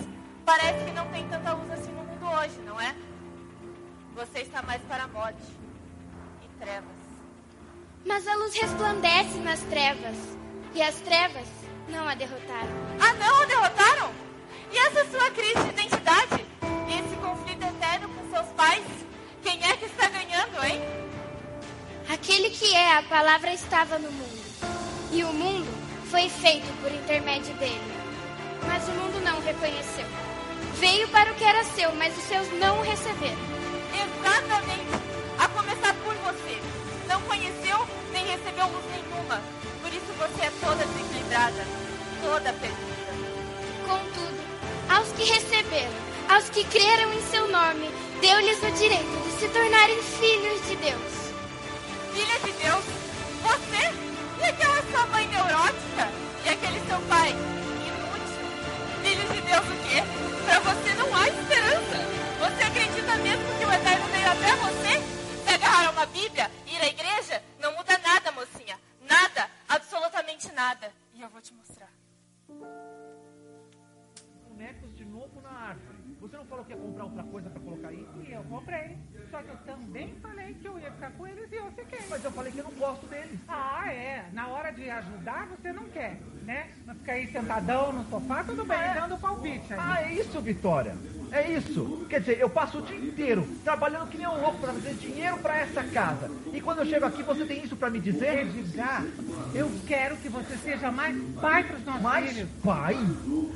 Parece 0.45 0.85
que 0.85 0.93
não 0.93 1.07
tem 1.09 1.29
tanta 1.29 1.55
luz 1.55 1.71
assim 1.71 1.93
no 1.93 2.05
mundo 2.05 2.27
hoje, 2.27 2.61
não 2.61 2.81
é? 2.81 2.95
você 4.17 4.41
está 4.41 4.63
mais 4.63 4.81
para 4.85 5.05
a 5.05 5.09
morte 5.09 5.43
e 6.43 6.49
trevas. 6.59 6.97
Mas 8.07 8.27
a 8.27 8.35
luz 8.37 8.55
resplandece 8.55 9.39
nas 9.41 9.61
trevas, 9.61 10.17
e 10.75 10.81
as 10.81 10.95
trevas 11.01 11.47
não 11.91 12.09
a 12.09 12.15
derrotaram. 12.15 12.71
Ah, 12.99 13.13
não 13.13 13.43
a 13.43 13.45
derrotaram? 13.45 14.11
E 14.73 14.79
essa 14.79 15.05
sua 15.11 15.31
crise 15.33 15.63
de 15.65 15.69
identidade? 15.69 16.47
E 16.89 16.99
esse 16.99 17.17
conflito 17.17 17.63
eterno 17.63 18.09
com 18.09 18.31
seus 18.31 18.47
pais? 18.55 18.85
Quem 19.43 19.63
é 19.63 19.77
que 19.77 19.85
está 19.85 20.09
ganhando, 20.09 20.65
hein? 20.65 20.81
Aquele 22.09 22.51
que 22.51 22.73
é 22.73 22.97
a 22.97 23.03
palavra 23.03 23.53
estava 23.53 23.99
no 23.99 24.11
mundo, 24.13 24.45
e 25.13 25.25
o 25.25 25.33
mundo 25.33 25.67
foi 26.09 26.29
feito 26.29 26.67
por 26.81 26.93
intermédio 26.93 27.53
dele. 27.55 27.81
Mas 28.67 28.87
o 28.89 28.93
mundo 28.93 29.21
não 29.25 29.39
o 29.39 29.43
reconheceu. 29.43 30.07
Veio 30.79 31.09
para 31.09 31.33
o 31.33 31.35
que 31.35 31.43
era 31.43 31.65
seu, 31.65 31.93
mas 31.97 32.17
os 32.17 32.23
seus 32.25 32.49
não 32.61 32.79
o 32.79 32.83
receberam. 32.83 33.37
Exatamente. 33.93 35.03
A 35.39 35.49
começar 35.49 35.95
por 36.05 36.15
você. 36.15 36.61
Não 37.09 37.21
conheceu 37.23 37.87
nem 38.13 38.25
recebeu 38.25 38.67
luz 38.67 38.85
nenhuma. 38.91 39.43
Por 39.83 39.93
isso 39.93 40.13
você 40.19 40.47
é 40.47 40.53
toda 40.61 40.87
desequilibrada, 40.87 41.67
toda 42.23 42.53
perdida. 42.53 43.07
Contudo, 43.87 44.41
aos 44.89 45.09
que 45.13 45.25
receberam, 45.25 45.95
aos 46.29 46.49
que 46.51 46.65
creram 46.65 47.13
em 47.13 47.23
seu 47.31 47.49
nome, 47.49 47.91
deu-lhes 48.21 48.63
o 48.63 48.71
direito 48.79 49.25
de 49.25 49.41
se 49.41 49.49
tornarem 49.49 50.03
filhos 50.03 50.67
de 50.69 50.77
Deus. 50.77 51.26
Filha 52.17 52.39
de 52.41 52.53
Deus? 52.53 52.85
Você? 53.43 53.83
E 54.41 54.45
aquela 54.49 54.83
sua 54.91 55.07
mãe 55.09 55.29
neurótica? 55.29 56.05
E 56.47 56.49
aquele 56.49 56.81
seu 56.89 56.99
pai 57.11 57.29
inútil? 57.29 58.47
Filhos 59.03 59.33
de 59.35 59.41
Deus 59.43 59.67
o 59.67 59.77
quê? 59.85 60.01
Para 60.47 60.61
você 60.61 60.95
não 60.95 61.15
há 61.15 61.29
esperança. 61.29 61.99
Você 62.41 62.63
acredita 62.63 63.17
mesmo 63.19 63.59
que 63.59 63.65
o 63.67 63.71
Eterno 63.71 64.07
veio 64.07 64.31
até 64.31 64.57
você? 64.57 64.93
Se 65.45 65.55
agarrar 65.55 65.91
uma 65.91 66.07
Bíblia, 66.07 66.51
ir 66.67 66.81
à 66.81 66.87
igreja, 66.87 67.43
não 67.61 67.77
muda 67.77 67.99
nada, 67.99 68.33
mocinha. 68.33 68.81
Nada, 69.03 69.51
absolutamente 69.69 70.51
nada. 70.53 70.91
E 71.13 71.21
eu 71.21 71.29
vou 71.29 71.43
te 71.43 71.53
mostrar. 71.53 71.93
Bonecos 74.49 74.97
de 74.97 75.05
novo 75.05 75.39
na. 75.43 75.56
Você 76.27 76.37
não 76.39 76.45
falou 76.47 76.65
que 76.65 76.73
ia 76.73 76.77
comprar 76.79 77.05
outra 77.05 77.23
coisa 77.23 77.51
pra 77.51 77.61
colocar 77.61 77.89
aí? 77.89 78.05
E 78.27 78.33
eu 78.33 78.43
comprei. 78.45 78.97
Só 79.31 79.39
que 79.43 79.49
eu 79.49 79.57
também 79.59 80.13
falei 80.21 80.55
que 80.55 80.67
eu 80.67 80.79
ia 80.79 80.91
ficar 80.91 81.11
com 81.13 81.27
eles 81.27 81.53
e 81.53 81.55
eu 81.55 81.71
fiquei. 81.71 82.01
Mas 82.11 82.25
eu 82.25 82.33
falei 82.33 82.51
que 82.53 82.59
eu 82.59 82.65
não 82.65 82.73
gosto 82.73 83.07
deles. 83.07 83.39
Ah, 83.47 83.85
é. 83.93 84.25
Na 84.33 84.49
hora 84.49 84.73
de 84.73 84.91
ajudar, 84.91 85.47
você 85.47 85.73
não 85.73 85.85
quer, 85.85 86.19
né? 86.45 86.69
Não 86.85 86.95
fica 86.97 87.13
aí 87.13 87.27
sentadão 87.31 87.93
no 87.93 88.05
sofá, 88.11 88.43
tudo 88.43 88.65
bem, 88.65 88.77
É. 88.77 88.95
dando 88.95 89.17
palpite 89.19 89.73
aí. 89.73 89.79
Ah, 89.81 90.03
é 90.03 90.15
isso, 90.15 90.41
Vitória. 90.41 90.97
É 91.31 91.49
isso. 91.51 92.07
Quer 92.09 92.21
dizer, 92.21 92.41
eu 92.41 92.49
passo 92.51 92.79
o 92.79 92.83
dia 92.83 92.97
inteiro 92.97 93.47
trabalhando 93.63 94.09
que 94.09 94.17
nem 94.19 94.27
um 94.27 94.41
louco 94.41 94.59
pra 94.59 94.73
fazer 94.73 94.95
dinheiro 94.95 95.37
pra 95.39 95.59
essa 95.59 95.83
casa. 95.85 96.31
E 96.53 96.61
quando 96.61 96.79
eu 96.79 96.87
chego 96.87 97.05
aqui, 97.05 97.23
você 97.23 97.45
tem 97.45 97.63
isso 97.65 97.77
pra 97.77 97.91
me 97.91 98.01
dizer? 98.01 98.47
Edgar, 98.47 99.05
eu 99.55 99.71
quero 99.87 100.17
que 100.17 100.29
você 100.29 100.57
seja 100.57 100.91
mais 100.91 101.17
pai 101.41 101.65
para 101.65 101.77
os 101.77 101.85
nossos 101.85 102.03
Mais 102.03 102.33
filhos. 102.33 102.49
pai? 102.65 102.97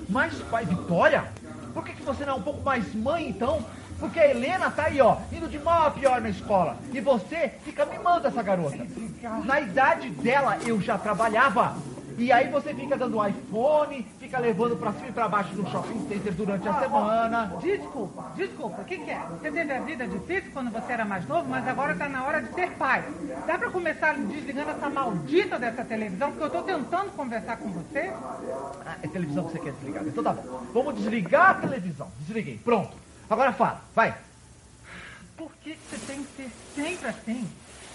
Mais 0.09 0.35
pai, 0.43 0.65
Vitória? 0.67 1.33
Por 1.73 1.85
que, 1.85 1.93
que 1.93 2.03
você 2.03 2.25
não 2.25 2.35
é 2.35 2.37
um 2.37 2.43
pouco 2.43 2.63
mais 2.63 2.95
mãe, 2.95 3.29
então? 3.29 3.65
Porque 3.99 4.19
a 4.19 4.31
Helena 4.31 4.71
tá 4.71 4.85
aí, 4.85 5.01
ó, 5.01 5.19
indo 5.31 5.47
de 5.47 5.59
mal 5.59 5.87
a 5.87 5.91
pior 5.91 6.21
na 6.21 6.31
escola. 6.31 6.77
E 6.93 7.01
você 7.01 7.53
fica 7.65 7.85
mimando 7.85 8.27
essa 8.27 8.43
garota. 8.43 8.79
Na 9.45 9.61
idade 9.61 10.09
dela, 10.09 10.57
eu 10.67 10.81
já 10.81 10.97
trabalhava. 10.97 11.77
E 12.21 12.31
aí 12.31 12.51
você 12.51 12.75
fica 12.75 12.99
dando 12.99 13.27
iPhone, 13.27 14.07
fica 14.19 14.39
levando 14.39 14.77
pra 14.77 14.93
cima 14.93 15.09
e 15.09 15.13
pra 15.13 15.27
baixo 15.27 15.55
no 15.55 15.67
shopping 15.71 16.07
center 16.07 16.35
durante 16.35 16.69
a 16.69 16.79
semana. 16.79 17.57
Desculpa, 17.63 18.33
desculpa, 18.37 18.83
o 18.83 18.85
que, 18.85 18.99
que 18.99 19.11
é? 19.11 19.19
Você 19.31 19.51
teve 19.51 19.73
a 19.73 19.81
vida 19.81 20.07
difícil 20.07 20.51
quando 20.53 20.71
você 20.71 20.93
era 20.93 21.07
mais 21.07 21.27
novo, 21.27 21.49
mas 21.49 21.67
agora 21.67 21.97
tá 21.97 22.11
na 22.11 22.23
hora 22.23 22.43
de 22.43 22.53
ser 22.53 22.73
pai. 22.73 23.03
Dá 23.47 23.57
pra 23.57 23.71
começar 23.71 24.19
desligando 24.19 24.71
essa 24.71 24.91
maldita 24.91 25.59
dessa 25.59 25.83
televisão, 25.83 26.31
porque 26.33 26.45
eu 26.45 26.51
tô 26.51 26.63
tentando 26.63 27.11
conversar 27.13 27.57
com 27.57 27.73
você. 27.73 28.13
Ah, 28.85 28.97
é 29.03 29.09
televisão 29.09 29.45
que 29.45 29.53
você 29.53 29.59
quer 29.59 29.73
desligar. 29.73 30.05
Então 30.07 30.23
tá 30.23 30.35
bom. 30.35 30.63
Vamos 30.75 30.97
desligar 30.97 31.51
a 31.53 31.55
televisão. 31.55 32.09
Desliguei. 32.19 32.61
Pronto. 32.63 32.95
Agora 33.31 33.55
fala. 33.55 33.81
Vai. 33.95 34.15
Por 35.39 35.51
que 35.63 35.71
que 35.71 35.81
você 35.89 36.07
tem 36.07 36.23
que 36.23 36.31
ser 36.37 36.51
sempre 36.75 37.09
assim? 37.09 37.49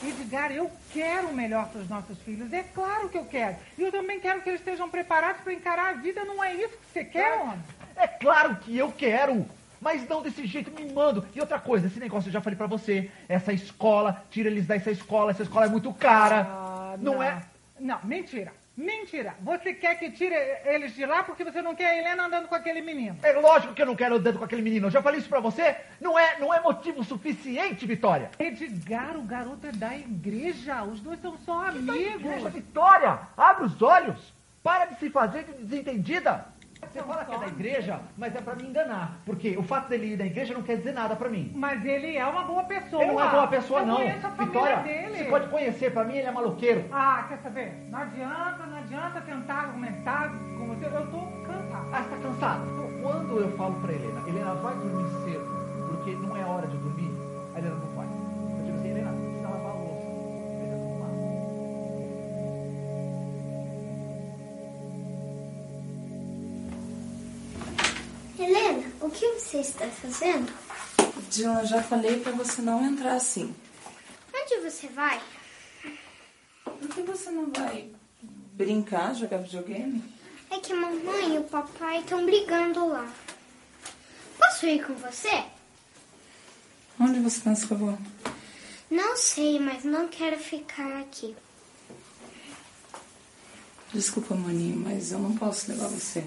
Edgar, 0.10 0.52
eu 0.52 0.72
quero 0.92 1.30
o 1.30 1.34
melhor 1.34 1.68
para 1.70 1.82
os 1.82 1.90
nossos 1.90 2.18
filhos. 2.20 2.52
É 2.54 2.64
claro 2.64 3.10
que 3.10 3.18
eu 3.18 3.26
quero. 3.26 3.56
E 3.78 3.82
eu 3.82 3.92
também 3.92 4.20
quero 4.20 4.42
que 4.42 4.50
eles 4.50 4.62
estejam 4.62 4.90
preparados 4.90 5.42
para 5.42 5.54
encarar 5.54 5.90
a 5.90 5.94
vida. 5.94 6.24
Não 6.24 6.44
é 6.44 6.54
isso 6.54 6.78
que 6.78 6.86
você 6.94 7.04
quer, 7.04 7.34
homem? 7.42 7.60
É 7.96 8.08
claro 8.08 8.56
que 8.58 8.78
eu 8.78 8.92
quero. 8.92 9.46
Mas 9.82 10.08
não 10.08 10.22
desse 10.22 10.46
jeito, 10.48 10.72
me 10.72 10.92
mando. 10.92 11.26
E 11.36 11.40
outra 11.40 11.60
coisa, 11.60 11.88
esse 11.88 12.00
negócio 12.00 12.30
eu 12.30 12.34
já 12.34 12.42
falei 12.42 12.58
pra 12.58 12.68
você. 12.68 13.12
Essa 13.28 13.54
escola, 13.54 14.24
tira 14.30 14.50
eles 14.50 14.66
dessa 14.66 14.92
escola. 14.92 15.32
Essa 15.32 15.44
escola 15.44 15.66
é 15.66 15.70
muito 15.70 15.94
cara. 15.94 16.48
Ah, 16.50 16.96
não, 17.00 17.22
é? 17.22 17.42
Não, 17.80 18.00
mentira. 18.04 18.52
Mentira. 18.78 19.36
Você 19.42 19.74
quer 19.74 19.98
que 19.98 20.12
tire 20.12 20.36
eles 20.66 20.94
de 20.94 21.06
lá 21.06 21.24
porque 21.24 21.46
você 21.46 21.62
não 21.62 21.74
quer 21.74 21.92
a 21.92 21.98
Helena 21.98 22.26
andando 22.26 22.48
com 22.48 22.56
aquele 22.56 22.82
menino. 22.82 23.18
É 23.24 23.32
lógico 23.32 23.74
que 23.74 23.82
eu 23.82 23.86
não 23.86 23.96
quero 23.96 24.16
andando 24.16 24.38
com 24.38 24.44
aquele 24.44 24.62
menino. 24.62 24.88
Eu 24.88 24.92
já 24.92 25.02
falei 25.02 25.20
isso 25.20 25.30
pra 25.30 25.40
você. 25.40 25.78
Não 26.02 26.20
é, 26.20 26.38
não 26.40 26.54
é 26.54 26.60
motivo 26.60 27.04
suficiente, 27.04 27.86
Vitória. 27.86 28.32
Edgar, 28.38 29.16
o 29.16 29.24
garoto 29.24 29.68
é 29.68 29.72
da 29.72 29.96
igreja. 29.96 30.84
Os 30.84 31.00
dois 31.00 31.22
são 31.22 31.38
só 31.38 31.70
Igreja, 31.70 32.16
amigos. 32.16 32.54
Vitória, 32.54 33.20
abre 33.38 33.66
os 33.66 33.82
olhos. 33.82 34.34
Para 34.62 34.86
de 34.86 35.00
se 35.00 35.10
fazer 35.10 35.44
de 35.44 35.54
desentendida. 35.64 36.46
Você 36.92 37.02
fala 37.04 37.26
que 37.26 37.34
é 37.34 37.40
da 37.40 37.48
igreja, 37.48 38.00
mas 38.18 38.36
é 38.36 38.42
pra 38.42 38.56
me 38.56 38.64
enganar. 38.64 39.20
Porque 39.26 39.58
o 39.58 39.64
fato 39.64 39.90
dele 39.90 40.14
ir 40.14 40.18
da 40.18 40.26
igreja 40.26 40.54
não 40.54 40.62
quer 40.64 40.78
dizer 40.78 40.94
nada 40.94 41.16
pra 41.16 41.30
mim. 41.30 41.52
Mas 41.56 41.84
ele 41.86 42.16
é 42.18 42.26
uma 42.26 42.44
boa 42.44 42.64
pessoa. 42.64 43.04
Ele 43.04 43.12
não 43.12 43.24
é 43.24 43.30
boa 43.30 43.48
pessoa, 43.48 43.80
eu 43.82 43.86
não. 43.86 43.96
conheço 43.98 44.28
a 44.28 44.30
Vitória, 44.30 44.78
dele. 44.78 45.18
você 45.18 45.24
pode 45.26 45.48
conhecer. 45.50 45.92
Pra 45.94 46.04
mim, 46.04 46.18
ele 46.18 46.28
é 46.28 46.32
maloqueiro. 46.32 46.86
Ah, 46.92 47.26
quer 47.28 47.38
saber? 47.40 47.74
Não 47.90 48.00
adianta, 48.00 48.66
não 48.66 48.78
adianta 48.78 49.22
tentar 49.22 49.54
argumentar 49.56 50.30
com 50.58 50.68
você. 50.68 50.86
Eu 50.86 51.08
tô 51.08 51.20
cansado. 51.46 51.90
Ah, 51.94 52.02
você 52.04 52.10
tá 52.10 52.18
cansado? 52.22 52.66
Então, 52.72 53.02
quando 53.02 53.40
eu 53.40 53.52
falo 53.58 53.74
pra 53.82 53.92
Helena, 53.94 54.24
Helena 54.28 54.54
vai 54.56 54.74
dormir 54.76 55.08
cedo, 55.24 55.46
porque 55.90 56.12
não 56.12 56.36
é 56.38 56.44
hora 56.46 56.68
de 56.68 56.78
dormir, 56.78 57.12
a 57.56 57.60
Helena 57.60 57.76
não 57.76 57.95
o 69.06 69.12
que 69.12 69.28
você 69.34 69.60
está 69.60 69.88
fazendo? 69.88 70.52
Dylan, 71.30 71.64
já 71.66 71.84
falei 71.84 72.20
pra 72.20 72.32
você 72.32 72.62
não 72.62 72.84
entrar 72.84 73.14
assim. 73.14 73.56
Onde 74.34 74.70
você 74.70 74.88
vai? 74.88 75.22
Por 76.64 76.90
que 76.90 77.02
você 77.04 77.30
não 77.30 77.52
vai 77.52 77.92
brincar, 78.54 79.14
jogar 79.14 79.38
videogame? 79.38 80.04
É 80.50 80.60
que 80.60 80.74
a 80.74 80.76
mamãe 80.76 81.36
e 81.36 81.38
o 81.38 81.44
papai 81.44 82.00
estão 82.00 82.26
brigando 82.26 82.88
lá. 82.88 83.08
Posso 84.40 84.66
ir 84.66 84.84
com 84.84 84.96
você? 84.96 85.44
Onde 87.00 87.20
você 87.20 87.42
pensa 87.42 87.68
que 87.68 87.74
eu 87.74 87.78
vou? 87.78 87.98
Não 88.90 89.16
sei, 89.18 89.60
mas 89.60 89.84
não 89.84 90.08
quero 90.08 90.40
ficar 90.40 91.02
aqui. 91.02 91.36
Desculpa, 93.94 94.34
maninho, 94.36 94.78
mas 94.78 95.12
eu 95.12 95.20
não 95.20 95.36
posso 95.36 95.72
levar 95.72 95.88
você. 95.90 96.26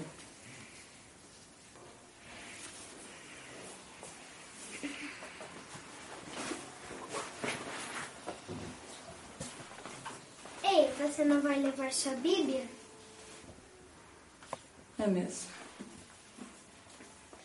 Você 11.19 11.25
não 11.25 11.41
vai 11.41 11.59
levar 11.59 11.91
sua 11.91 12.13
Bíblia? 12.13 12.65
É 14.97 15.05
mesmo. 15.05 15.49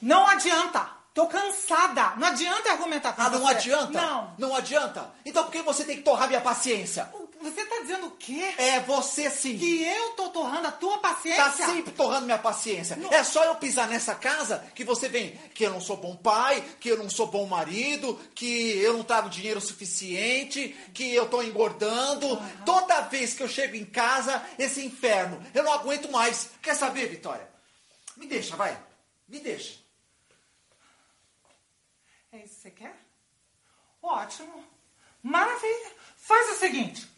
Não 0.01 0.27
adianta. 0.29 0.89
Tô 1.13 1.27
cansada. 1.27 2.15
Não 2.17 2.29
adianta 2.29 2.71
argumentar 2.71 3.13
com 3.15 3.23
Ah, 3.23 3.29
você. 3.29 3.39
não 3.39 3.49
adianta? 3.49 4.01
Não. 4.01 4.35
Não 4.39 4.55
adianta? 4.55 5.11
Então 5.25 5.45
por 5.45 5.51
que 5.53 5.63
você 5.63 5.85
tem 5.85 5.97
que 5.97 6.03
torrar 6.03 6.29
minha 6.29 6.41
paciência? 6.41 7.09
Você 7.45 7.63
tá 7.67 7.81
dizendo 7.83 8.07
o 8.07 8.11
quê? 8.13 8.55
É 8.57 8.81
você 8.81 9.31
sim. 9.31 9.59
Que 9.59 9.85
eu 9.85 10.13
tô 10.13 10.31
torrando 10.31 10.67
a 10.67 10.73
tua 10.73 10.97
paciência? 10.97 11.45
Tá 11.45 11.53
sempre 11.53 11.93
torrando 11.93 12.25
minha 12.25 12.39
paciência. 12.39 12.99
É 13.11 13.23
só 13.23 13.45
eu 13.45 13.57
pisar 13.57 13.87
nessa 13.87 14.15
casa 14.15 14.67
que 14.75 14.83
você 14.83 15.11
vem 15.11 15.37
que 15.53 15.63
eu 15.63 15.71
não 15.71 15.81
sou 15.81 15.99
bom 15.99 16.17
pai, 16.17 16.65
que 16.81 16.89
eu 16.89 16.97
não 16.97 17.11
sou 17.11 17.27
bom 17.27 17.47
marido, 17.47 18.19
que 18.35 18.79
eu 18.79 18.95
não 18.95 19.05
trago 19.05 19.29
dinheiro 19.29 19.61
suficiente, 19.61 20.75
que 20.95 21.15
eu 21.15 21.29
tô 21.29 21.43
engordando. 21.43 22.27
Toda 22.65 23.03
vez 23.03 23.35
que 23.35 23.43
eu 23.43 23.49
chego 23.49 23.77
em 23.77 23.85
casa, 23.85 24.43
esse 24.59 24.83
inferno, 24.83 25.45
eu 25.53 25.63
não 25.63 25.73
aguento 25.75 26.11
mais. 26.11 26.49
Quer 26.63 26.75
saber, 26.75 27.09
Vitória? 27.09 27.47
Me 28.17 28.27
deixa, 28.27 28.57
vai. 28.57 28.83
Me 29.29 29.39
deixa. 29.39 29.79
É 32.33 32.39
isso 32.39 32.55
que 32.55 32.61
você 32.63 32.71
quer? 32.71 32.97
Ótimo. 34.03 34.65
Maravilha. 35.23 35.93
Faz 36.17 36.57
o 36.57 36.59
seguinte. 36.59 37.14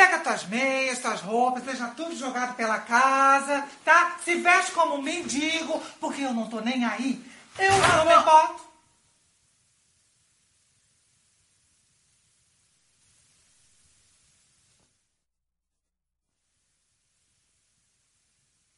Pega 0.00 0.20
tuas 0.20 0.46
meias, 0.46 0.98
tuas 0.98 1.20
roupas, 1.20 1.62
deixa 1.62 1.86
tudo 1.88 2.16
jogado 2.16 2.56
pela 2.56 2.78
casa, 2.78 3.68
tá? 3.84 4.16
Se 4.24 4.34
veste 4.36 4.72
como 4.72 4.94
um 4.94 5.02
mendigo, 5.02 5.78
porque 6.00 6.22
eu 6.22 6.32
não 6.32 6.48
tô 6.48 6.58
nem 6.62 6.82
aí. 6.86 7.22
Eu 7.58 7.70
não 7.70 8.06
me 8.06 8.14
importo. 8.14 8.66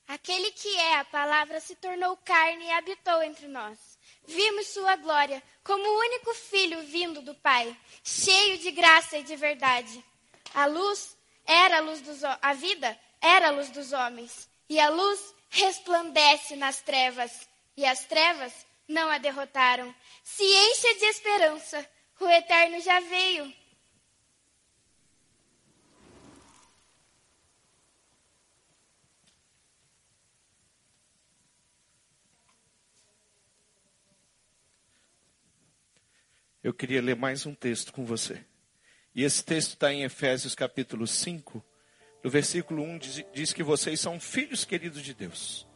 Aquele 0.09 0.51
que 0.51 0.77
é 0.77 0.99
a 0.99 1.05
palavra 1.05 1.61
se 1.61 1.77
tornou 1.77 2.17
carne 2.25 2.65
e 2.65 2.73
habitou 2.73 3.23
entre 3.23 3.47
nós. 3.47 3.79
Vimos 4.27 4.67
sua 4.73 4.97
glória, 4.97 5.41
como 5.63 5.85
o 5.89 6.01
único 6.01 6.35
filho 6.35 6.83
vindo 6.83 7.23
do 7.23 7.37
Pai, 7.37 7.77
cheio 8.03 8.59
de 8.59 8.73
graça 8.73 9.19
e 9.19 9.23
de 9.23 9.37
verdade. 9.37 10.05
A 10.55 10.67
luz 10.67 11.17
era 11.47 11.79
a 11.79 11.81
luz 11.81 12.01
dos 12.03 12.23
a 12.25 12.53
vida 12.55 12.99
era 13.23 13.49
a 13.49 13.51
luz 13.53 13.71
dos 13.71 13.93
homens, 13.93 14.51
e 14.69 14.81
a 14.81 14.89
luz 14.91 15.35
resplandece 15.49 16.57
nas 16.57 16.81
trevas, 16.81 17.49
e 17.77 17.87
as 17.87 18.05
trevas 18.07 18.53
não 18.89 19.09
a 19.09 19.19
derrotaram. 19.19 19.95
Se 20.25 20.43
encha 20.43 20.99
de 20.99 21.05
esperança, 21.07 21.89
o 22.19 22.29
eterno 22.29 22.81
já 22.81 22.99
veio. 23.01 23.55
Eu 36.63 36.73
queria 36.73 37.03
ler 37.03 37.17
mais 37.17 37.45
um 37.45 37.55
texto 37.55 37.93
com 37.93 38.05
você. 38.05 38.52
E 39.15 39.25
esse 39.25 39.45
texto 39.45 39.75
está 39.75 39.93
em 39.93 40.05
Efésios 40.05 40.55
capítulo 40.55 41.07
5, 41.07 41.63
no 42.25 42.31
versículo 42.31 42.83
1 42.83 42.99
diz, 42.99 43.25
diz 43.35 43.53
que 43.53 43.63
vocês 43.63 44.01
são 44.01 44.19
filhos 44.19 44.65
queridos 44.65 45.03
de 45.03 45.13
Deus. 45.13 45.67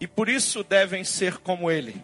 E 0.00 0.06
por 0.06 0.28
isso 0.28 0.64
devem 0.64 1.04
ser 1.04 1.38
como 1.38 1.70
Ele. 1.70 2.02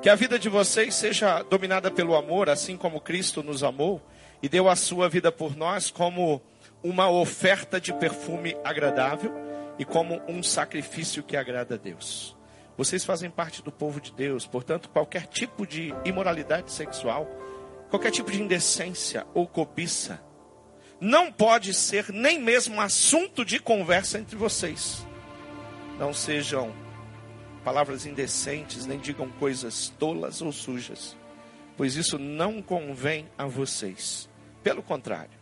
Que 0.00 0.08
a 0.08 0.14
vida 0.14 0.38
de 0.38 0.48
vocês 0.48 0.94
seja 0.94 1.42
dominada 1.42 1.90
pelo 1.90 2.16
amor, 2.16 2.48
assim 2.48 2.76
como 2.76 3.00
Cristo 3.00 3.42
nos 3.42 3.62
amou 3.62 4.00
e 4.42 4.48
deu 4.48 4.68
a 4.68 4.76
sua 4.76 5.08
vida 5.08 5.30
por 5.30 5.54
nós 5.54 5.90
como 5.90 6.40
uma 6.82 7.10
oferta 7.10 7.78
de 7.78 7.92
perfume 7.92 8.56
agradável 8.64 9.32
e 9.78 9.84
como 9.84 10.22
um 10.26 10.42
sacrifício 10.42 11.22
que 11.22 11.36
agrada 11.36 11.74
a 11.74 11.78
Deus. 11.78 12.34
Vocês 12.76 13.04
fazem 13.04 13.30
parte 13.30 13.62
do 13.62 13.70
povo 13.70 14.00
de 14.00 14.12
Deus, 14.12 14.46
portanto, 14.46 14.88
qualquer 14.88 15.26
tipo 15.26 15.66
de 15.66 15.94
imoralidade 16.06 16.72
sexual, 16.72 17.28
qualquer 17.90 18.12
tipo 18.12 18.30
de 18.30 18.40
indecência 18.40 19.26
ou 19.34 19.46
cobiça, 19.46 20.22
não 21.00 21.32
pode 21.32 21.74
ser 21.74 22.10
nem 22.12 22.38
mesmo 22.38 22.80
assunto 22.80 23.44
de 23.44 23.58
conversa 23.58 24.18
entre 24.18 24.36
vocês. 24.36 25.04
Não 25.98 26.14
sejam 26.14 26.72
palavras 27.64 28.06
indecentes, 28.06 28.86
nem 28.86 28.98
digam 28.98 29.28
coisas 29.32 29.92
tolas 29.98 30.40
ou 30.40 30.52
sujas, 30.52 31.16
pois 31.76 31.96
isso 31.96 32.18
não 32.18 32.62
convém 32.62 33.28
a 33.36 33.46
vocês. 33.46 34.28
Pelo 34.62 34.82
contrário, 34.82 35.38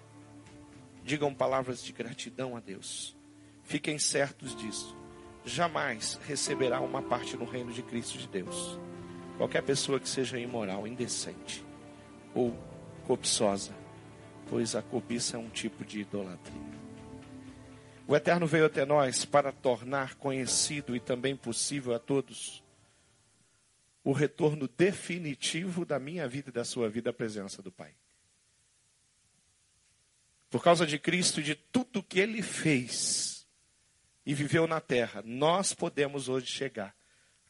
digam 1.04 1.34
palavras 1.34 1.82
de 1.82 1.92
gratidão 1.92 2.56
a 2.56 2.60
Deus. 2.60 3.16
Fiquem 3.62 3.98
certos 3.98 4.56
disso. 4.56 4.96
Jamais 5.44 6.18
receberá 6.26 6.80
uma 6.80 7.02
parte 7.02 7.36
no 7.36 7.44
reino 7.44 7.72
de 7.72 7.82
Cristo 7.82 8.16
de 8.18 8.28
Deus. 8.28 8.78
Qualquer 9.36 9.62
pessoa 9.62 10.00
que 10.00 10.08
seja 10.08 10.38
imoral, 10.38 10.86
indecente 10.86 11.67
ou 12.38 12.56
cobiçosa, 13.04 13.74
pois 14.48 14.76
a 14.76 14.82
cobiça 14.82 15.36
é 15.36 15.40
um 15.40 15.50
tipo 15.50 15.84
de 15.84 16.02
idolatria. 16.02 16.78
O 18.06 18.14
Eterno 18.14 18.46
veio 18.46 18.66
até 18.66 18.86
nós 18.86 19.24
para 19.24 19.50
tornar 19.50 20.14
conhecido 20.14 20.94
e 20.94 21.00
também 21.00 21.36
possível 21.36 21.94
a 21.94 21.98
todos 21.98 22.62
o 24.04 24.12
retorno 24.12 24.68
definitivo 24.68 25.84
da 25.84 25.98
minha 25.98 26.28
vida 26.28 26.50
e 26.50 26.52
da 26.52 26.64
sua 26.64 26.88
vida 26.88 27.10
à 27.10 27.12
presença 27.12 27.60
do 27.60 27.72
Pai. 27.72 27.92
Por 30.48 30.62
causa 30.62 30.86
de 30.86 30.98
Cristo 30.98 31.40
e 31.40 31.42
de 31.42 31.56
tudo 31.56 32.02
que 32.04 32.20
Ele 32.20 32.40
fez 32.40 33.46
e 34.24 34.32
viveu 34.32 34.66
na 34.68 34.80
terra, 34.80 35.22
nós 35.26 35.74
podemos 35.74 36.28
hoje 36.28 36.46
chegar 36.46 36.94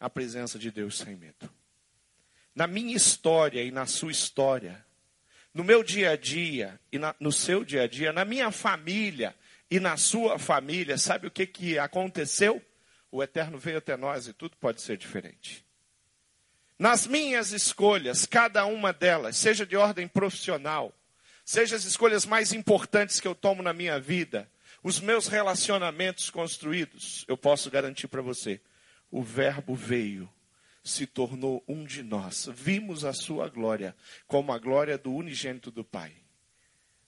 à 0.00 0.08
presença 0.08 0.58
de 0.58 0.70
Deus 0.70 0.96
sem 0.96 1.14
medo. 1.14 1.57
Na 2.58 2.66
minha 2.66 2.96
história 2.96 3.62
e 3.62 3.70
na 3.70 3.86
sua 3.86 4.10
história, 4.10 4.84
no 5.54 5.62
meu 5.62 5.84
dia 5.84 6.10
a 6.10 6.16
dia 6.16 6.80
e 6.90 6.98
na, 6.98 7.14
no 7.20 7.30
seu 7.30 7.64
dia 7.64 7.82
a 7.82 7.86
dia, 7.86 8.12
na 8.12 8.24
minha 8.24 8.50
família 8.50 9.32
e 9.70 9.78
na 9.78 9.96
sua 9.96 10.40
família, 10.40 10.98
sabe 10.98 11.28
o 11.28 11.30
que, 11.30 11.46
que 11.46 11.78
aconteceu? 11.78 12.60
O 13.12 13.22
Eterno 13.22 13.58
veio 13.58 13.78
até 13.78 13.96
nós 13.96 14.26
e 14.26 14.32
tudo 14.32 14.56
pode 14.56 14.82
ser 14.82 14.96
diferente. 14.96 15.64
Nas 16.76 17.06
minhas 17.06 17.52
escolhas, 17.52 18.26
cada 18.26 18.66
uma 18.66 18.92
delas, 18.92 19.36
seja 19.36 19.64
de 19.64 19.76
ordem 19.76 20.08
profissional, 20.08 20.92
seja 21.44 21.76
as 21.76 21.84
escolhas 21.84 22.26
mais 22.26 22.52
importantes 22.52 23.20
que 23.20 23.28
eu 23.28 23.36
tomo 23.36 23.62
na 23.62 23.72
minha 23.72 24.00
vida, 24.00 24.50
os 24.82 24.98
meus 24.98 25.28
relacionamentos 25.28 26.28
construídos, 26.28 27.24
eu 27.28 27.36
posso 27.36 27.70
garantir 27.70 28.08
para 28.08 28.20
você, 28.20 28.60
o 29.12 29.22
Verbo 29.22 29.76
veio, 29.76 30.28
se 30.88 31.06
tornou 31.06 31.62
um 31.68 31.84
de 31.84 32.02
nós, 32.02 32.48
vimos 32.52 33.04
a 33.04 33.12
sua 33.12 33.48
glória 33.48 33.94
como 34.26 34.52
a 34.52 34.58
glória 34.58 34.96
do 34.96 35.12
unigênito 35.12 35.70
do 35.70 35.84
Pai. 35.84 36.14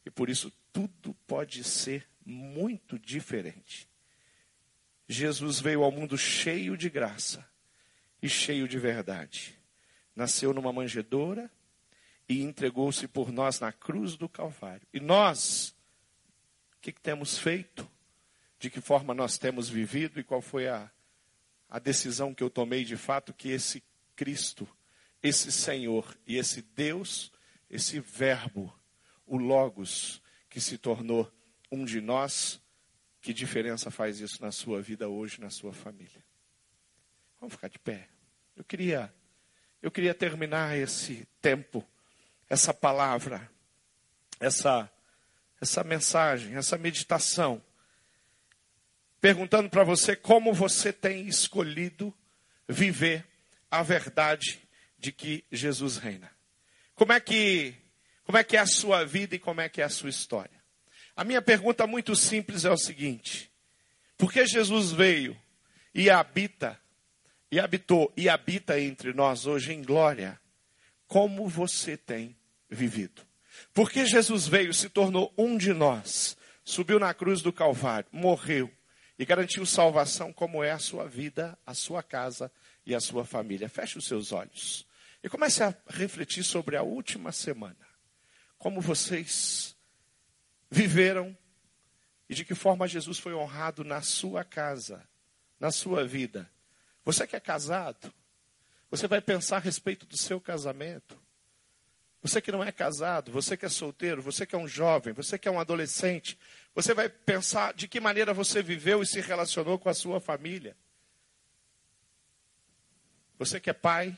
E 0.04 0.10
por 0.10 0.28
isso 0.28 0.52
tudo 0.72 1.14
pode 1.26 1.64
ser 1.64 2.06
muito 2.24 2.98
diferente. 2.98 3.88
Jesus 5.08 5.60
veio 5.60 5.82
ao 5.82 5.90
mundo 5.90 6.16
cheio 6.16 6.76
de 6.76 6.88
graça 6.88 7.48
e 8.22 8.28
cheio 8.28 8.68
de 8.68 8.78
verdade. 8.78 9.58
Nasceu 10.14 10.52
numa 10.52 10.72
manjedoura 10.72 11.50
e 12.28 12.42
entregou-se 12.42 13.08
por 13.08 13.32
nós 13.32 13.58
na 13.60 13.72
cruz 13.72 14.16
do 14.16 14.28
Calvário. 14.28 14.86
E 14.92 15.00
nós, 15.00 15.74
o 16.76 16.80
que, 16.80 16.92
que 16.92 17.00
temos 17.00 17.38
feito? 17.38 17.90
De 18.58 18.70
que 18.70 18.80
forma 18.80 19.14
nós 19.14 19.38
temos 19.38 19.68
vivido 19.68 20.20
e 20.20 20.24
qual 20.24 20.42
foi 20.42 20.68
a, 20.68 20.90
a 21.70 21.78
decisão 21.78 22.34
que 22.34 22.42
eu 22.42 22.50
tomei 22.50 22.84
de 22.84 22.96
fato 22.96 23.32
que 23.32 23.48
esse 23.48 23.82
Cristo, 24.16 24.68
esse 25.22 25.52
Senhor 25.52 26.18
e 26.26 26.36
esse 26.36 26.60
Deus, 26.60 27.32
esse 27.70 28.00
Verbo, 28.00 28.74
o 29.24 29.36
Logos, 29.36 30.20
que 30.48 30.60
se 30.60 30.76
tornou 30.76 31.32
um 31.70 31.84
de 31.84 32.00
nós, 32.00 32.60
que 33.22 33.32
diferença 33.32 33.90
faz 33.90 34.18
isso 34.18 34.42
na 34.42 34.50
sua 34.50 34.82
vida 34.82 35.08
hoje, 35.08 35.40
na 35.40 35.48
sua 35.48 35.72
família? 35.72 36.24
Vamos 37.38 37.54
ficar 37.54 37.68
de 37.68 37.78
pé. 37.78 38.08
Eu 38.56 38.64
queria, 38.64 39.14
eu 39.80 39.90
queria 39.90 40.12
terminar 40.12 40.76
esse 40.76 41.26
tempo, 41.40 41.86
essa 42.48 42.74
palavra, 42.74 43.48
essa, 44.40 44.90
essa 45.60 45.84
mensagem, 45.84 46.56
essa 46.56 46.76
meditação, 46.76 47.62
perguntando 49.20 49.68
para 49.68 49.84
você 49.84 50.16
como 50.16 50.52
você 50.52 50.92
tem 50.92 51.26
escolhido 51.26 52.14
viver 52.68 53.26
a 53.70 53.82
verdade 53.82 54.60
de 54.98 55.12
que 55.12 55.44
Jesus 55.50 55.96
reina. 55.96 56.30
Como 56.94 57.12
é 57.12 57.20
que, 57.20 57.74
como 58.24 58.38
é 58.38 58.44
que 58.44 58.56
é 58.56 58.60
a 58.60 58.66
sua 58.66 59.04
vida 59.04 59.34
e 59.34 59.38
como 59.38 59.60
é 59.60 59.68
que 59.68 59.80
é 59.80 59.84
a 59.84 59.88
sua 59.88 60.10
história? 60.10 60.60
A 61.14 61.24
minha 61.24 61.42
pergunta 61.42 61.86
muito 61.86 62.16
simples 62.16 62.64
é 62.64 62.70
o 62.70 62.76
seguinte: 62.76 63.50
por 64.16 64.32
que 64.32 64.46
Jesus 64.46 64.92
veio 64.92 65.36
e 65.94 66.08
habita, 66.08 66.80
e 67.50 67.60
habitou 67.60 68.12
e 68.16 68.28
habita 68.28 68.80
entre 68.80 69.12
nós 69.12 69.46
hoje 69.46 69.72
em 69.72 69.82
glória? 69.82 70.40
Como 71.06 71.48
você 71.48 71.96
tem 71.96 72.36
vivido? 72.68 73.22
Porque 73.74 74.06
Jesus 74.06 74.46
veio, 74.46 74.72
se 74.72 74.88
tornou 74.88 75.34
um 75.36 75.56
de 75.56 75.72
nós, 75.72 76.36
subiu 76.64 76.98
na 76.98 77.12
cruz 77.12 77.42
do 77.42 77.52
Calvário, 77.52 78.08
morreu 78.12 78.70
e 79.20 79.24
garantiu 79.26 79.66
salvação, 79.66 80.32
como 80.32 80.64
é 80.64 80.70
a 80.70 80.78
sua 80.78 81.06
vida, 81.06 81.58
a 81.66 81.74
sua 81.74 82.02
casa 82.02 82.50
e 82.86 82.94
a 82.94 83.00
sua 83.00 83.22
família. 83.22 83.68
Feche 83.68 83.98
os 83.98 84.06
seus 84.06 84.32
olhos 84.32 84.86
e 85.22 85.28
comece 85.28 85.62
a 85.62 85.74
refletir 85.88 86.42
sobre 86.42 86.74
a 86.74 86.82
última 86.82 87.30
semana. 87.30 87.86
Como 88.56 88.80
vocês 88.80 89.76
viveram 90.70 91.36
e 92.30 92.34
de 92.34 92.46
que 92.46 92.54
forma 92.54 92.88
Jesus 92.88 93.18
foi 93.18 93.34
honrado 93.34 93.84
na 93.84 94.00
sua 94.00 94.42
casa, 94.42 95.06
na 95.58 95.70
sua 95.70 96.06
vida. 96.06 96.50
Você 97.04 97.26
que 97.26 97.36
é 97.36 97.40
casado, 97.40 98.10
você 98.90 99.06
vai 99.06 99.20
pensar 99.20 99.56
a 99.56 99.60
respeito 99.60 100.06
do 100.06 100.16
seu 100.16 100.40
casamento. 100.40 101.20
Você 102.22 102.40
que 102.40 102.52
não 102.52 102.62
é 102.62 102.70
casado, 102.70 103.32
você 103.32 103.56
que 103.56 103.64
é 103.64 103.68
solteiro, 103.68 104.20
você 104.20 104.44
que 104.44 104.54
é 104.54 104.58
um 104.58 104.68
jovem, 104.68 105.14
você 105.14 105.38
que 105.38 105.48
é 105.48 105.50
um 105.50 105.58
adolescente, 105.58 106.38
você 106.74 106.92
vai 106.92 107.08
pensar 107.08 107.72
de 107.72 107.88
que 107.88 107.98
maneira 107.98 108.34
você 108.34 108.62
viveu 108.62 109.02
e 109.02 109.06
se 109.06 109.20
relacionou 109.20 109.78
com 109.78 109.88
a 109.88 109.94
sua 109.94 110.20
família. 110.20 110.76
Você 113.38 113.58
que 113.58 113.70
é 113.70 113.72
pai, 113.72 114.16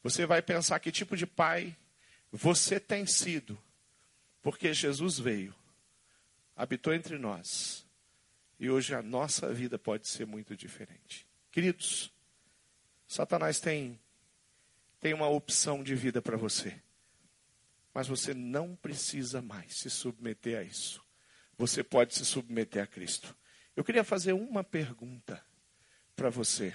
você 0.00 0.26
vai 0.26 0.40
pensar 0.40 0.78
que 0.78 0.92
tipo 0.92 1.16
de 1.16 1.26
pai 1.26 1.76
você 2.30 2.78
tem 2.78 3.04
sido, 3.04 3.58
porque 4.40 4.72
Jesus 4.72 5.18
veio, 5.18 5.54
habitou 6.56 6.94
entre 6.94 7.18
nós, 7.18 7.84
e 8.60 8.70
hoje 8.70 8.94
a 8.94 9.02
nossa 9.02 9.52
vida 9.52 9.76
pode 9.76 10.06
ser 10.06 10.24
muito 10.24 10.56
diferente. 10.56 11.26
Queridos, 11.50 12.12
Satanás 13.08 13.58
tem, 13.58 14.00
tem 15.00 15.12
uma 15.12 15.28
opção 15.28 15.82
de 15.82 15.96
vida 15.96 16.22
para 16.22 16.36
você. 16.36 16.80
Mas 17.94 18.08
você 18.08 18.32
não 18.32 18.74
precisa 18.74 19.42
mais 19.42 19.76
se 19.76 19.90
submeter 19.90 20.58
a 20.58 20.62
isso. 20.62 21.04
Você 21.58 21.84
pode 21.84 22.14
se 22.14 22.24
submeter 22.24 22.82
a 22.82 22.86
Cristo. 22.86 23.36
Eu 23.76 23.84
queria 23.84 24.04
fazer 24.04 24.32
uma 24.32 24.64
pergunta. 24.64 25.44
para 26.14 26.28
você. 26.28 26.74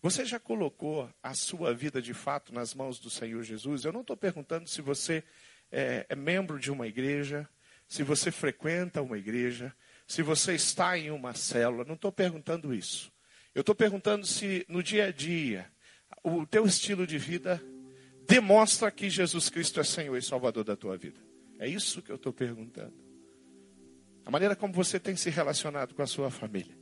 Você 0.00 0.24
já 0.24 0.38
colocou 0.38 1.10
a 1.22 1.34
sua 1.34 1.74
vida 1.74 2.00
de 2.00 2.14
fato 2.14 2.54
nas 2.54 2.72
mãos 2.74 2.98
do 2.98 3.10
Senhor 3.10 3.42
Jesus? 3.42 3.84
Eu 3.84 3.92
não 3.92 4.02
estou 4.02 4.16
perguntando 4.16 4.68
se 4.68 4.80
você 4.80 5.24
é, 5.72 6.06
é 6.08 6.14
membro 6.14 6.58
de 6.60 6.70
uma 6.70 6.86
igreja, 6.86 7.48
se 7.88 8.02
você 8.02 8.30
frequenta 8.30 9.02
uma 9.02 9.18
igreja, 9.18 9.74
se 10.06 10.22
você 10.22 10.54
está 10.54 10.98
em 10.98 11.10
uma 11.10 11.34
célula. 11.34 11.84
Não 11.84 11.94
estou 11.94 12.12
perguntando 12.12 12.72
isso. 12.72 13.12
Eu 13.54 13.60
estou 13.60 13.74
perguntando 13.74 14.26
se 14.26 14.64
no 14.68 14.82
dia 14.82 15.06
a 15.06 15.10
dia 15.10 15.70
o 16.22 16.46
teu 16.46 16.64
estilo 16.66 17.06
de 17.06 17.18
vida 17.18 17.62
demonstra 18.26 18.90
que 18.90 19.08
Jesus 19.08 19.48
Cristo 19.48 19.80
é 19.80 19.84
Senhor 19.84 20.16
e 20.16 20.22
Salvador 20.22 20.64
da 20.64 20.76
tua 20.76 20.96
vida. 20.96 21.20
É 21.58 21.68
isso 21.68 22.02
que 22.02 22.10
eu 22.10 22.16
estou 22.16 22.32
perguntando. 22.32 22.92
A 24.24 24.30
maneira 24.30 24.56
como 24.56 24.72
você 24.72 24.98
tem 24.98 25.16
se 25.16 25.30
relacionado 25.30 25.94
com 25.94 26.02
a 26.02 26.06
sua 26.06 26.30
família, 26.30 26.76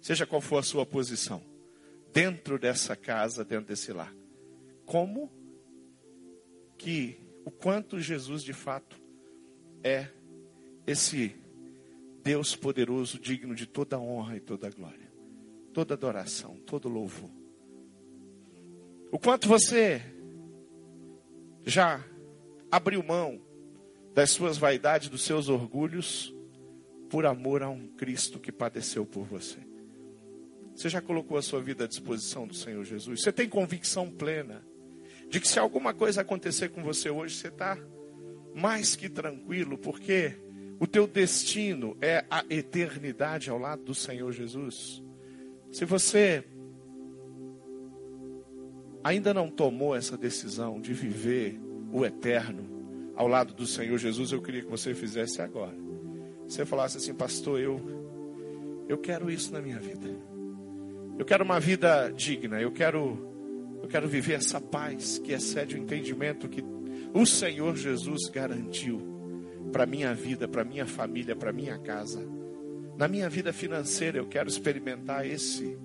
seja 0.00 0.26
qual 0.26 0.40
for 0.40 0.58
a 0.58 0.62
sua 0.62 0.86
posição, 0.86 1.42
dentro 2.12 2.58
dessa 2.58 2.96
casa, 2.96 3.44
dentro 3.44 3.66
desse 3.66 3.92
lar. 3.92 4.14
Como 4.86 5.30
que, 6.78 7.18
o 7.44 7.50
quanto 7.50 8.00
Jesus 8.00 8.42
de 8.42 8.52
fato 8.52 8.98
é 9.82 10.08
esse 10.86 11.36
Deus 12.22 12.56
poderoso, 12.56 13.18
digno 13.18 13.54
de 13.54 13.66
toda 13.66 13.98
honra 13.98 14.36
e 14.36 14.40
toda 14.40 14.70
glória, 14.70 15.12
toda 15.72 15.94
adoração, 15.94 16.56
todo 16.66 16.88
louvor. 16.88 17.30
O 19.10 19.18
quanto 19.18 19.48
você 19.48 20.02
já 21.64 22.04
abriu 22.70 23.02
mão 23.02 23.40
das 24.14 24.30
suas 24.30 24.58
vaidades, 24.58 25.08
dos 25.08 25.22
seus 25.22 25.48
orgulhos, 25.48 26.34
por 27.08 27.24
amor 27.24 27.62
a 27.62 27.68
um 27.68 27.88
Cristo 27.88 28.38
que 28.38 28.52
padeceu 28.52 29.06
por 29.06 29.24
você. 29.24 29.58
Você 30.74 30.88
já 30.88 31.00
colocou 31.00 31.36
a 31.36 31.42
sua 31.42 31.60
vida 31.60 31.84
à 31.84 31.88
disposição 31.88 32.46
do 32.46 32.54
Senhor 32.54 32.84
Jesus? 32.84 33.22
Você 33.22 33.32
tem 33.32 33.48
convicção 33.48 34.10
plena 34.10 34.64
de 35.28 35.40
que 35.40 35.48
se 35.48 35.58
alguma 35.58 35.92
coisa 35.92 36.20
acontecer 36.20 36.70
com 36.70 36.82
você 36.82 37.10
hoje, 37.10 37.34
você 37.34 37.48
está 37.48 37.78
mais 38.54 38.96
que 38.96 39.08
tranquilo, 39.08 39.76
porque 39.76 40.34
o 40.80 40.86
teu 40.86 41.06
destino 41.06 41.96
é 42.00 42.24
a 42.30 42.44
eternidade 42.48 43.50
ao 43.50 43.58
lado 43.58 43.82
do 43.82 43.94
Senhor 43.94 44.32
Jesus. 44.32 45.02
Se 45.72 45.84
você 45.84 46.44
ainda 49.02 49.32
não 49.32 49.50
tomou 49.50 49.94
essa 49.94 50.16
decisão 50.16 50.80
de 50.80 50.92
viver 50.92 51.60
o 51.92 52.04
eterno 52.04 52.78
ao 53.18 53.26
lado 53.26 53.52
do 53.52 53.66
Senhor 53.66 53.98
Jesus, 53.98 54.30
eu 54.30 54.40
queria 54.40 54.62
que 54.62 54.70
você 54.70 54.94
fizesse 54.94 55.42
agora. 55.42 55.76
Você 56.46 56.64
falasse 56.64 56.98
assim, 56.98 57.12
pastor, 57.12 57.58
eu 57.58 57.98
eu 58.88 58.96
quero 58.96 59.28
isso 59.28 59.52
na 59.52 59.60
minha 59.60 59.78
vida. 59.78 60.08
Eu 61.18 61.24
quero 61.24 61.44
uma 61.44 61.58
vida 61.58 62.10
digna, 62.10 62.60
eu 62.60 62.70
quero 62.70 63.18
eu 63.82 63.88
quero 63.88 64.06
viver 64.06 64.34
essa 64.34 64.60
paz 64.60 65.18
que 65.18 65.32
excede 65.32 65.74
o 65.74 65.78
entendimento 65.78 66.48
que 66.48 66.64
o 67.12 67.26
Senhor 67.26 67.76
Jesus 67.76 68.28
garantiu 68.28 69.02
para 69.72 69.84
minha 69.84 70.14
vida, 70.14 70.46
para 70.46 70.62
minha 70.62 70.86
família, 70.86 71.34
para 71.34 71.52
minha 71.52 71.76
casa. 71.76 72.24
Na 72.96 73.08
minha 73.08 73.28
vida 73.28 73.52
financeira 73.52 74.18
eu 74.18 74.26
quero 74.26 74.48
experimentar 74.48 75.26
esse 75.26 75.76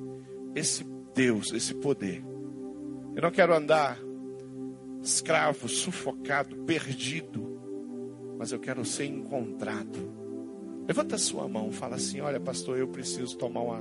esse 0.56 0.86
Deus, 1.15 1.52
esse 1.52 1.73
poder. 1.73 2.23
Eu 3.15 3.21
não 3.21 3.32
quero 3.32 3.54
andar 3.54 3.99
escravo, 5.02 5.67
sufocado, 5.67 6.56
perdido, 6.65 7.60
mas 8.38 8.52
eu 8.52 8.60
quero 8.60 8.84
ser 8.84 9.06
encontrado. 9.06 10.12
Levanta 10.88 11.15
a 11.15 11.19
sua 11.19 11.47
mão, 11.47 11.71
fala 11.71 11.95
assim: 11.95 12.21
Olha, 12.21 12.39
pastor, 12.39 12.78
eu 12.78 12.88
preciso 12.88 13.38
tomar 13.38 13.62
uma, 13.62 13.80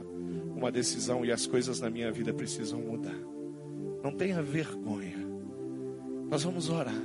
uma 0.55 0.71
decisão 0.71 1.25
e 1.25 1.33
as 1.33 1.47
coisas 1.47 1.81
na 1.81 1.89
minha 1.89 2.13
vida 2.13 2.33
precisam 2.35 2.81
mudar. 2.81 3.19
Não 4.03 4.13
tenha 4.13 4.43
vergonha. 4.43 5.19
Nós 6.31 6.43
vamos 6.43 6.69
orar. 6.69 7.03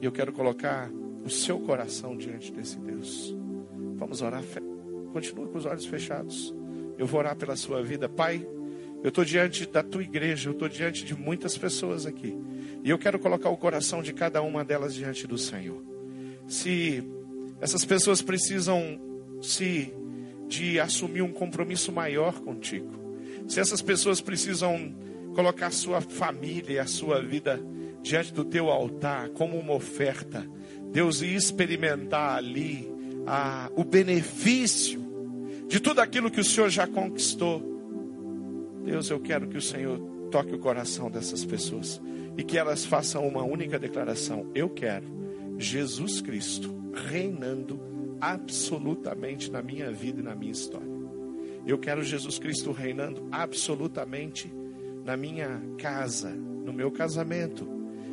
E 0.00 0.04
eu 0.04 0.12
quero 0.12 0.32
colocar 0.32 0.90
o 1.24 1.30
seu 1.30 1.58
coração 1.60 2.16
diante 2.16 2.52
desse 2.52 2.78
Deus. 2.78 3.34
Vamos 3.96 4.22
orar. 4.22 4.42
Continua 5.12 5.48
com 5.48 5.58
os 5.58 5.66
olhos 5.66 5.86
fechados. 5.86 6.54
Eu 6.96 7.06
vou 7.06 7.20
orar 7.20 7.36
pela 7.36 7.56
sua 7.56 7.82
vida, 7.82 8.08
Pai. 8.08 8.46
Eu 9.02 9.10
estou 9.10 9.24
diante 9.24 9.66
da 9.66 9.82
tua 9.82 10.02
igreja, 10.02 10.48
eu 10.48 10.52
estou 10.52 10.68
diante 10.68 11.04
de 11.04 11.14
muitas 11.14 11.56
pessoas 11.56 12.06
aqui. 12.06 12.36
E 12.82 12.90
eu 12.90 12.98
quero 12.98 13.18
colocar 13.18 13.48
o 13.50 13.56
coração 13.56 14.02
de 14.02 14.12
cada 14.12 14.42
uma 14.42 14.64
delas 14.64 14.94
diante 14.94 15.26
do 15.26 15.38
Senhor. 15.38 15.82
Se 16.46 17.02
essas 17.60 17.84
pessoas 17.84 18.22
precisam 18.22 19.00
se 19.42 19.92
de 20.48 20.80
assumir 20.80 21.22
um 21.22 21.32
compromisso 21.32 21.92
maior 21.92 22.40
contigo. 22.40 22.90
Se 23.46 23.60
essas 23.60 23.82
pessoas 23.82 24.20
precisam 24.20 24.94
colocar 25.34 25.66
a 25.66 25.70
sua 25.70 26.00
família 26.00 26.74
e 26.74 26.78
a 26.78 26.86
sua 26.86 27.20
vida 27.20 27.60
diante 28.02 28.32
do 28.32 28.44
teu 28.44 28.70
altar 28.70 29.28
como 29.30 29.58
uma 29.58 29.74
oferta, 29.74 30.48
Deus 30.90 31.20
ia 31.22 31.36
experimentar 31.36 32.38
ali 32.38 32.90
a, 33.26 33.70
o 33.76 33.84
benefício 33.84 35.06
de 35.68 35.78
tudo 35.80 36.00
aquilo 36.00 36.30
que 36.30 36.40
o 36.40 36.44
Senhor 36.44 36.70
já 36.70 36.86
conquistou. 36.86 37.77
Deus, 38.84 39.10
eu 39.10 39.20
quero 39.20 39.48
que 39.48 39.56
o 39.56 39.62
Senhor 39.62 39.98
toque 40.30 40.54
o 40.54 40.58
coração 40.58 41.10
dessas 41.10 41.44
pessoas 41.44 42.00
e 42.36 42.44
que 42.44 42.58
elas 42.58 42.84
façam 42.84 43.26
uma 43.26 43.42
única 43.42 43.78
declaração: 43.78 44.50
Eu 44.54 44.68
quero 44.68 45.06
Jesus 45.58 46.20
Cristo 46.20 46.74
reinando 46.92 47.80
absolutamente 48.20 49.50
na 49.50 49.62
minha 49.62 49.90
vida 49.90 50.20
e 50.20 50.24
na 50.24 50.34
minha 50.34 50.52
história. 50.52 50.88
Eu 51.66 51.78
quero 51.78 52.02
Jesus 52.02 52.38
Cristo 52.38 52.72
reinando 52.72 53.28
absolutamente 53.30 54.52
na 55.04 55.16
minha 55.16 55.60
casa, 55.76 56.30
no 56.30 56.72
meu 56.72 56.90
casamento. 56.90 57.68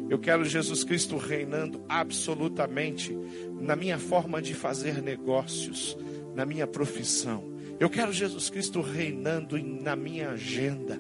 Eu 0.10 0.20
quero 0.20 0.46
Jesus 0.46 0.84
Cristo 0.84 1.18
reinando 1.18 1.82
absolutamente 1.90 3.18
na 3.60 3.76
minha 3.76 3.98
forma 3.98 4.42
de 4.42 4.54
fazer 4.54 5.02
negócios, 5.02 5.98
na 6.36 6.46
minha 6.46 6.68
profissão. 6.68 7.55
Eu 7.80 7.90
quero 7.90 8.14
Jesus 8.14 8.50
Cristo 8.50 8.82
reinando 8.82 9.58
na 9.58 9.96
minha 9.96 10.30
agenda, 10.30 11.00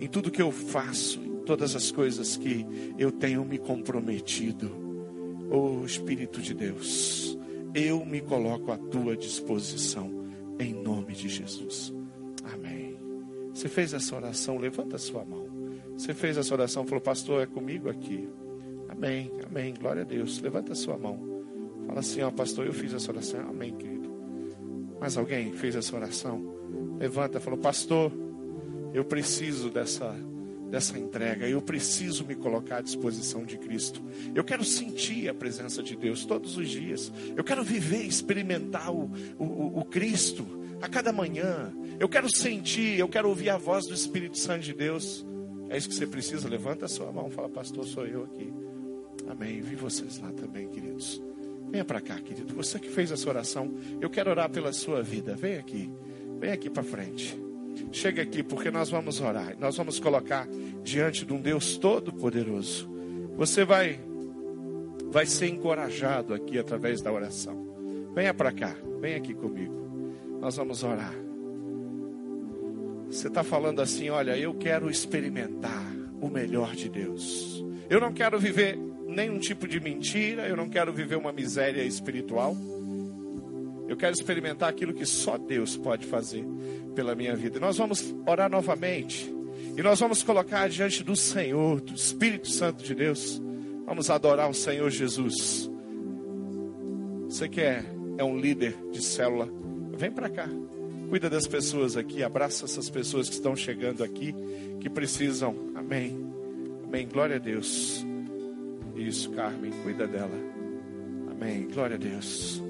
em 0.00 0.08
tudo 0.08 0.30
que 0.30 0.42
eu 0.42 0.50
faço, 0.50 1.20
em 1.20 1.36
todas 1.44 1.76
as 1.76 1.90
coisas 1.92 2.36
que 2.36 2.66
eu 2.98 3.12
tenho 3.12 3.44
me 3.44 3.58
comprometido. 3.58 4.70
Oh 5.50 5.84
Espírito 5.84 6.42
de 6.42 6.52
Deus, 6.52 7.38
eu 7.72 8.04
me 8.04 8.20
coloco 8.20 8.72
à 8.72 8.76
tua 8.76 9.16
disposição, 9.16 10.26
em 10.58 10.74
nome 10.74 11.14
de 11.14 11.28
Jesus. 11.28 11.94
Amém. 12.42 12.96
Você 13.54 13.68
fez 13.68 13.94
essa 13.94 14.16
oração, 14.16 14.58
levanta 14.58 14.96
a 14.96 14.98
sua 14.98 15.24
mão. 15.24 15.46
Você 15.96 16.12
fez 16.12 16.36
essa 16.36 16.52
oração, 16.52 16.84
falou, 16.84 17.00
pastor, 17.00 17.42
é 17.42 17.46
comigo 17.46 17.88
aqui. 17.88 18.28
Amém, 18.88 19.30
amém, 19.48 19.74
glória 19.74 20.02
a 20.02 20.04
Deus. 20.04 20.40
Levanta 20.40 20.72
a 20.72 20.76
sua 20.76 20.98
mão. 20.98 21.44
Fala 21.86 22.00
assim, 22.00 22.20
ó, 22.22 22.30
pastor, 22.30 22.66
eu 22.66 22.72
fiz 22.72 22.92
essa 22.92 23.10
oração. 23.10 23.40
Amém, 23.48 23.74
querido. 23.74 23.95
Mas 25.00 25.16
alguém 25.16 25.52
fez 25.52 25.74
essa 25.74 25.94
oração? 25.94 26.54
Levanta, 26.98 27.40
falou, 27.40 27.58
pastor, 27.58 28.12
eu 28.94 29.04
preciso 29.04 29.70
dessa 29.70 30.14
dessa 30.70 30.98
entrega. 30.98 31.48
Eu 31.48 31.62
preciso 31.62 32.24
me 32.24 32.34
colocar 32.34 32.78
à 32.78 32.80
disposição 32.80 33.44
de 33.44 33.56
Cristo. 33.58 34.02
Eu 34.34 34.44
quero 34.44 34.64
sentir 34.64 35.28
a 35.28 35.34
presença 35.34 35.82
de 35.82 35.96
Deus 35.96 36.24
todos 36.24 36.56
os 36.56 36.68
dias. 36.68 37.12
Eu 37.36 37.44
quero 37.44 37.62
viver, 37.62 38.02
experimentar 38.02 38.92
o, 38.92 39.10
o, 39.38 39.80
o 39.80 39.84
Cristo 39.84 40.46
a 40.80 40.88
cada 40.88 41.12
manhã. 41.12 41.72
Eu 41.98 42.08
quero 42.08 42.28
sentir, 42.34 42.98
eu 42.98 43.08
quero 43.08 43.28
ouvir 43.28 43.50
a 43.50 43.56
voz 43.56 43.86
do 43.86 43.94
Espírito 43.94 44.38
Santo 44.38 44.62
de 44.62 44.74
Deus. 44.74 45.24
É 45.68 45.76
isso 45.76 45.88
que 45.88 45.94
você 45.94 46.06
precisa. 46.06 46.48
Levanta 46.48 46.86
a 46.86 46.88
sua 46.88 47.10
mão, 47.10 47.30
fala, 47.30 47.48
pastor, 47.48 47.84
sou 47.84 48.06
eu 48.06 48.24
aqui. 48.24 48.52
Amém. 49.28 49.60
Vi 49.60 49.74
vocês 49.74 50.18
lá 50.18 50.30
também, 50.32 50.68
queridos. 50.68 51.20
Venha 51.70 51.84
para 51.84 52.00
cá, 52.00 52.16
querido. 52.20 52.54
Você 52.54 52.78
que 52.78 52.88
fez 52.88 53.10
essa 53.10 53.28
oração, 53.28 53.74
eu 54.00 54.08
quero 54.08 54.30
orar 54.30 54.50
pela 54.50 54.72
sua 54.72 55.02
vida. 55.02 55.34
Vem 55.34 55.56
aqui. 55.56 55.90
Vem 56.38 56.50
aqui 56.50 56.70
para 56.70 56.82
frente. 56.82 57.38
Chega 57.92 58.22
aqui, 58.22 58.42
porque 58.42 58.70
nós 58.70 58.90
vamos 58.90 59.20
orar. 59.20 59.56
Nós 59.58 59.76
vamos 59.76 60.00
colocar 60.00 60.48
diante 60.82 61.24
de 61.24 61.32
um 61.32 61.40
Deus 61.40 61.76
todo-poderoso. 61.76 62.90
Você 63.36 63.64
vai 63.64 64.00
vai 65.08 65.26
ser 65.26 65.48
encorajado 65.48 66.34
aqui 66.34 66.58
através 66.58 67.00
da 67.00 67.12
oração. 67.12 67.66
Venha 68.14 68.34
para 68.34 68.52
cá. 68.52 68.74
Vem 69.00 69.14
aqui 69.14 69.34
comigo. 69.34 70.10
Nós 70.40 70.56
vamos 70.56 70.82
orar. 70.82 71.14
Você 73.10 73.28
está 73.28 73.44
falando 73.44 73.80
assim: 73.80 74.08
olha, 74.10 74.36
eu 74.36 74.54
quero 74.54 74.90
experimentar 74.90 75.94
o 76.20 76.28
melhor 76.28 76.74
de 76.74 76.88
Deus. 76.88 77.64
Eu 77.88 78.00
não 78.00 78.12
quero 78.12 78.38
viver 78.38 78.78
nenhum 79.06 79.38
tipo 79.38 79.66
de 79.66 79.80
mentira, 79.80 80.48
eu 80.48 80.56
não 80.56 80.68
quero 80.68 80.92
viver 80.92 81.16
uma 81.16 81.32
miséria 81.32 81.82
espiritual. 81.82 82.56
Eu 83.88 83.96
quero 83.96 84.12
experimentar 84.12 84.68
aquilo 84.68 84.92
que 84.92 85.06
só 85.06 85.38
Deus 85.38 85.76
pode 85.76 86.06
fazer 86.06 86.44
pela 86.94 87.14
minha 87.14 87.36
vida. 87.36 87.60
Nós 87.60 87.78
vamos 87.78 88.14
orar 88.26 88.50
novamente. 88.50 89.32
E 89.76 89.82
nós 89.82 90.00
vamos 90.00 90.22
colocar 90.22 90.68
diante 90.68 91.04
do 91.04 91.14
Senhor, 91.14 91.80
do 91.80 91.94
Espírito 91.94 92.48
Santo 92.48 92.82
de 92.82 92.94
Deus. 92.94 93.40
Vamos 93.84 94.10
adorar 94.10 94.50
o 94.50 94.54
Senhor 94.54 94.90
Jesus. 94.90 95.70
Você 97.28 97.48
que 97.48 97.60
é, 97.60 97.84
é 98.18 98.24
um 98.24 98.38
líder 98.38 98.74
de 98.90 99.02
célula, 99.02 99.48
vem 99.92 100.10
para 100.10 100.28
cá. 100.28 100.48
Cuida 101.08 101.30
das 101.30 101.46
pessoas 101.46 101.96
aqui, 101.96 102.22
abraça 102.22 102.64
essas 102.64 102.90
pessoas 102.90 103.28
que 103.28 103.34
estão 103.34 103.54
chegando 103.54 104.02
aqui, 104.02 104.34
que 104.80 104.90
precisam. 104.90 105.54
Amém. 105.74 106.18
Amém. 106.84 107.06
Glória 107.06 107.36
a 107.36 107.38
Deus. 107.38 108.04
Isso, 108.96 109.30
Carmen, 109.30 109.72
cuida 109.82 110.06
dela. 110.06 110.36
Amém. 111.30 111.68
Glória 111.68 111.96
a 111.96 111.98
Deus. 111.98 112.62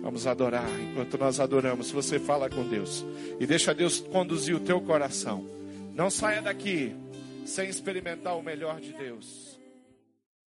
Vamos 0.00 0.26
adorar. 0.26 0.68
Enquanto 0.80 1.18
nós 1.18 1.40
adoramos, 1.40 1.90
você 1.90 2.18
fala 2.18 2.48
com 2.48 2.66
Deus 2.66 3.04
e 3.38 3.46
deixa 3.46 3.74
Deus 3.74 4.00
conduzir 4.00 4.54
o 4.54 4.60
teu 4.60 4.80
coração. 4.80 5.44
Não 5.94 6.10
saia 6.10 6.40
daqui 6.40 6.94
sem 7.44 7.68
experimentar 7.68 8.36
o 8.36 8.42
melhor 8.42 8.80
de 8.80 8.92
Deus. 8.92 9.55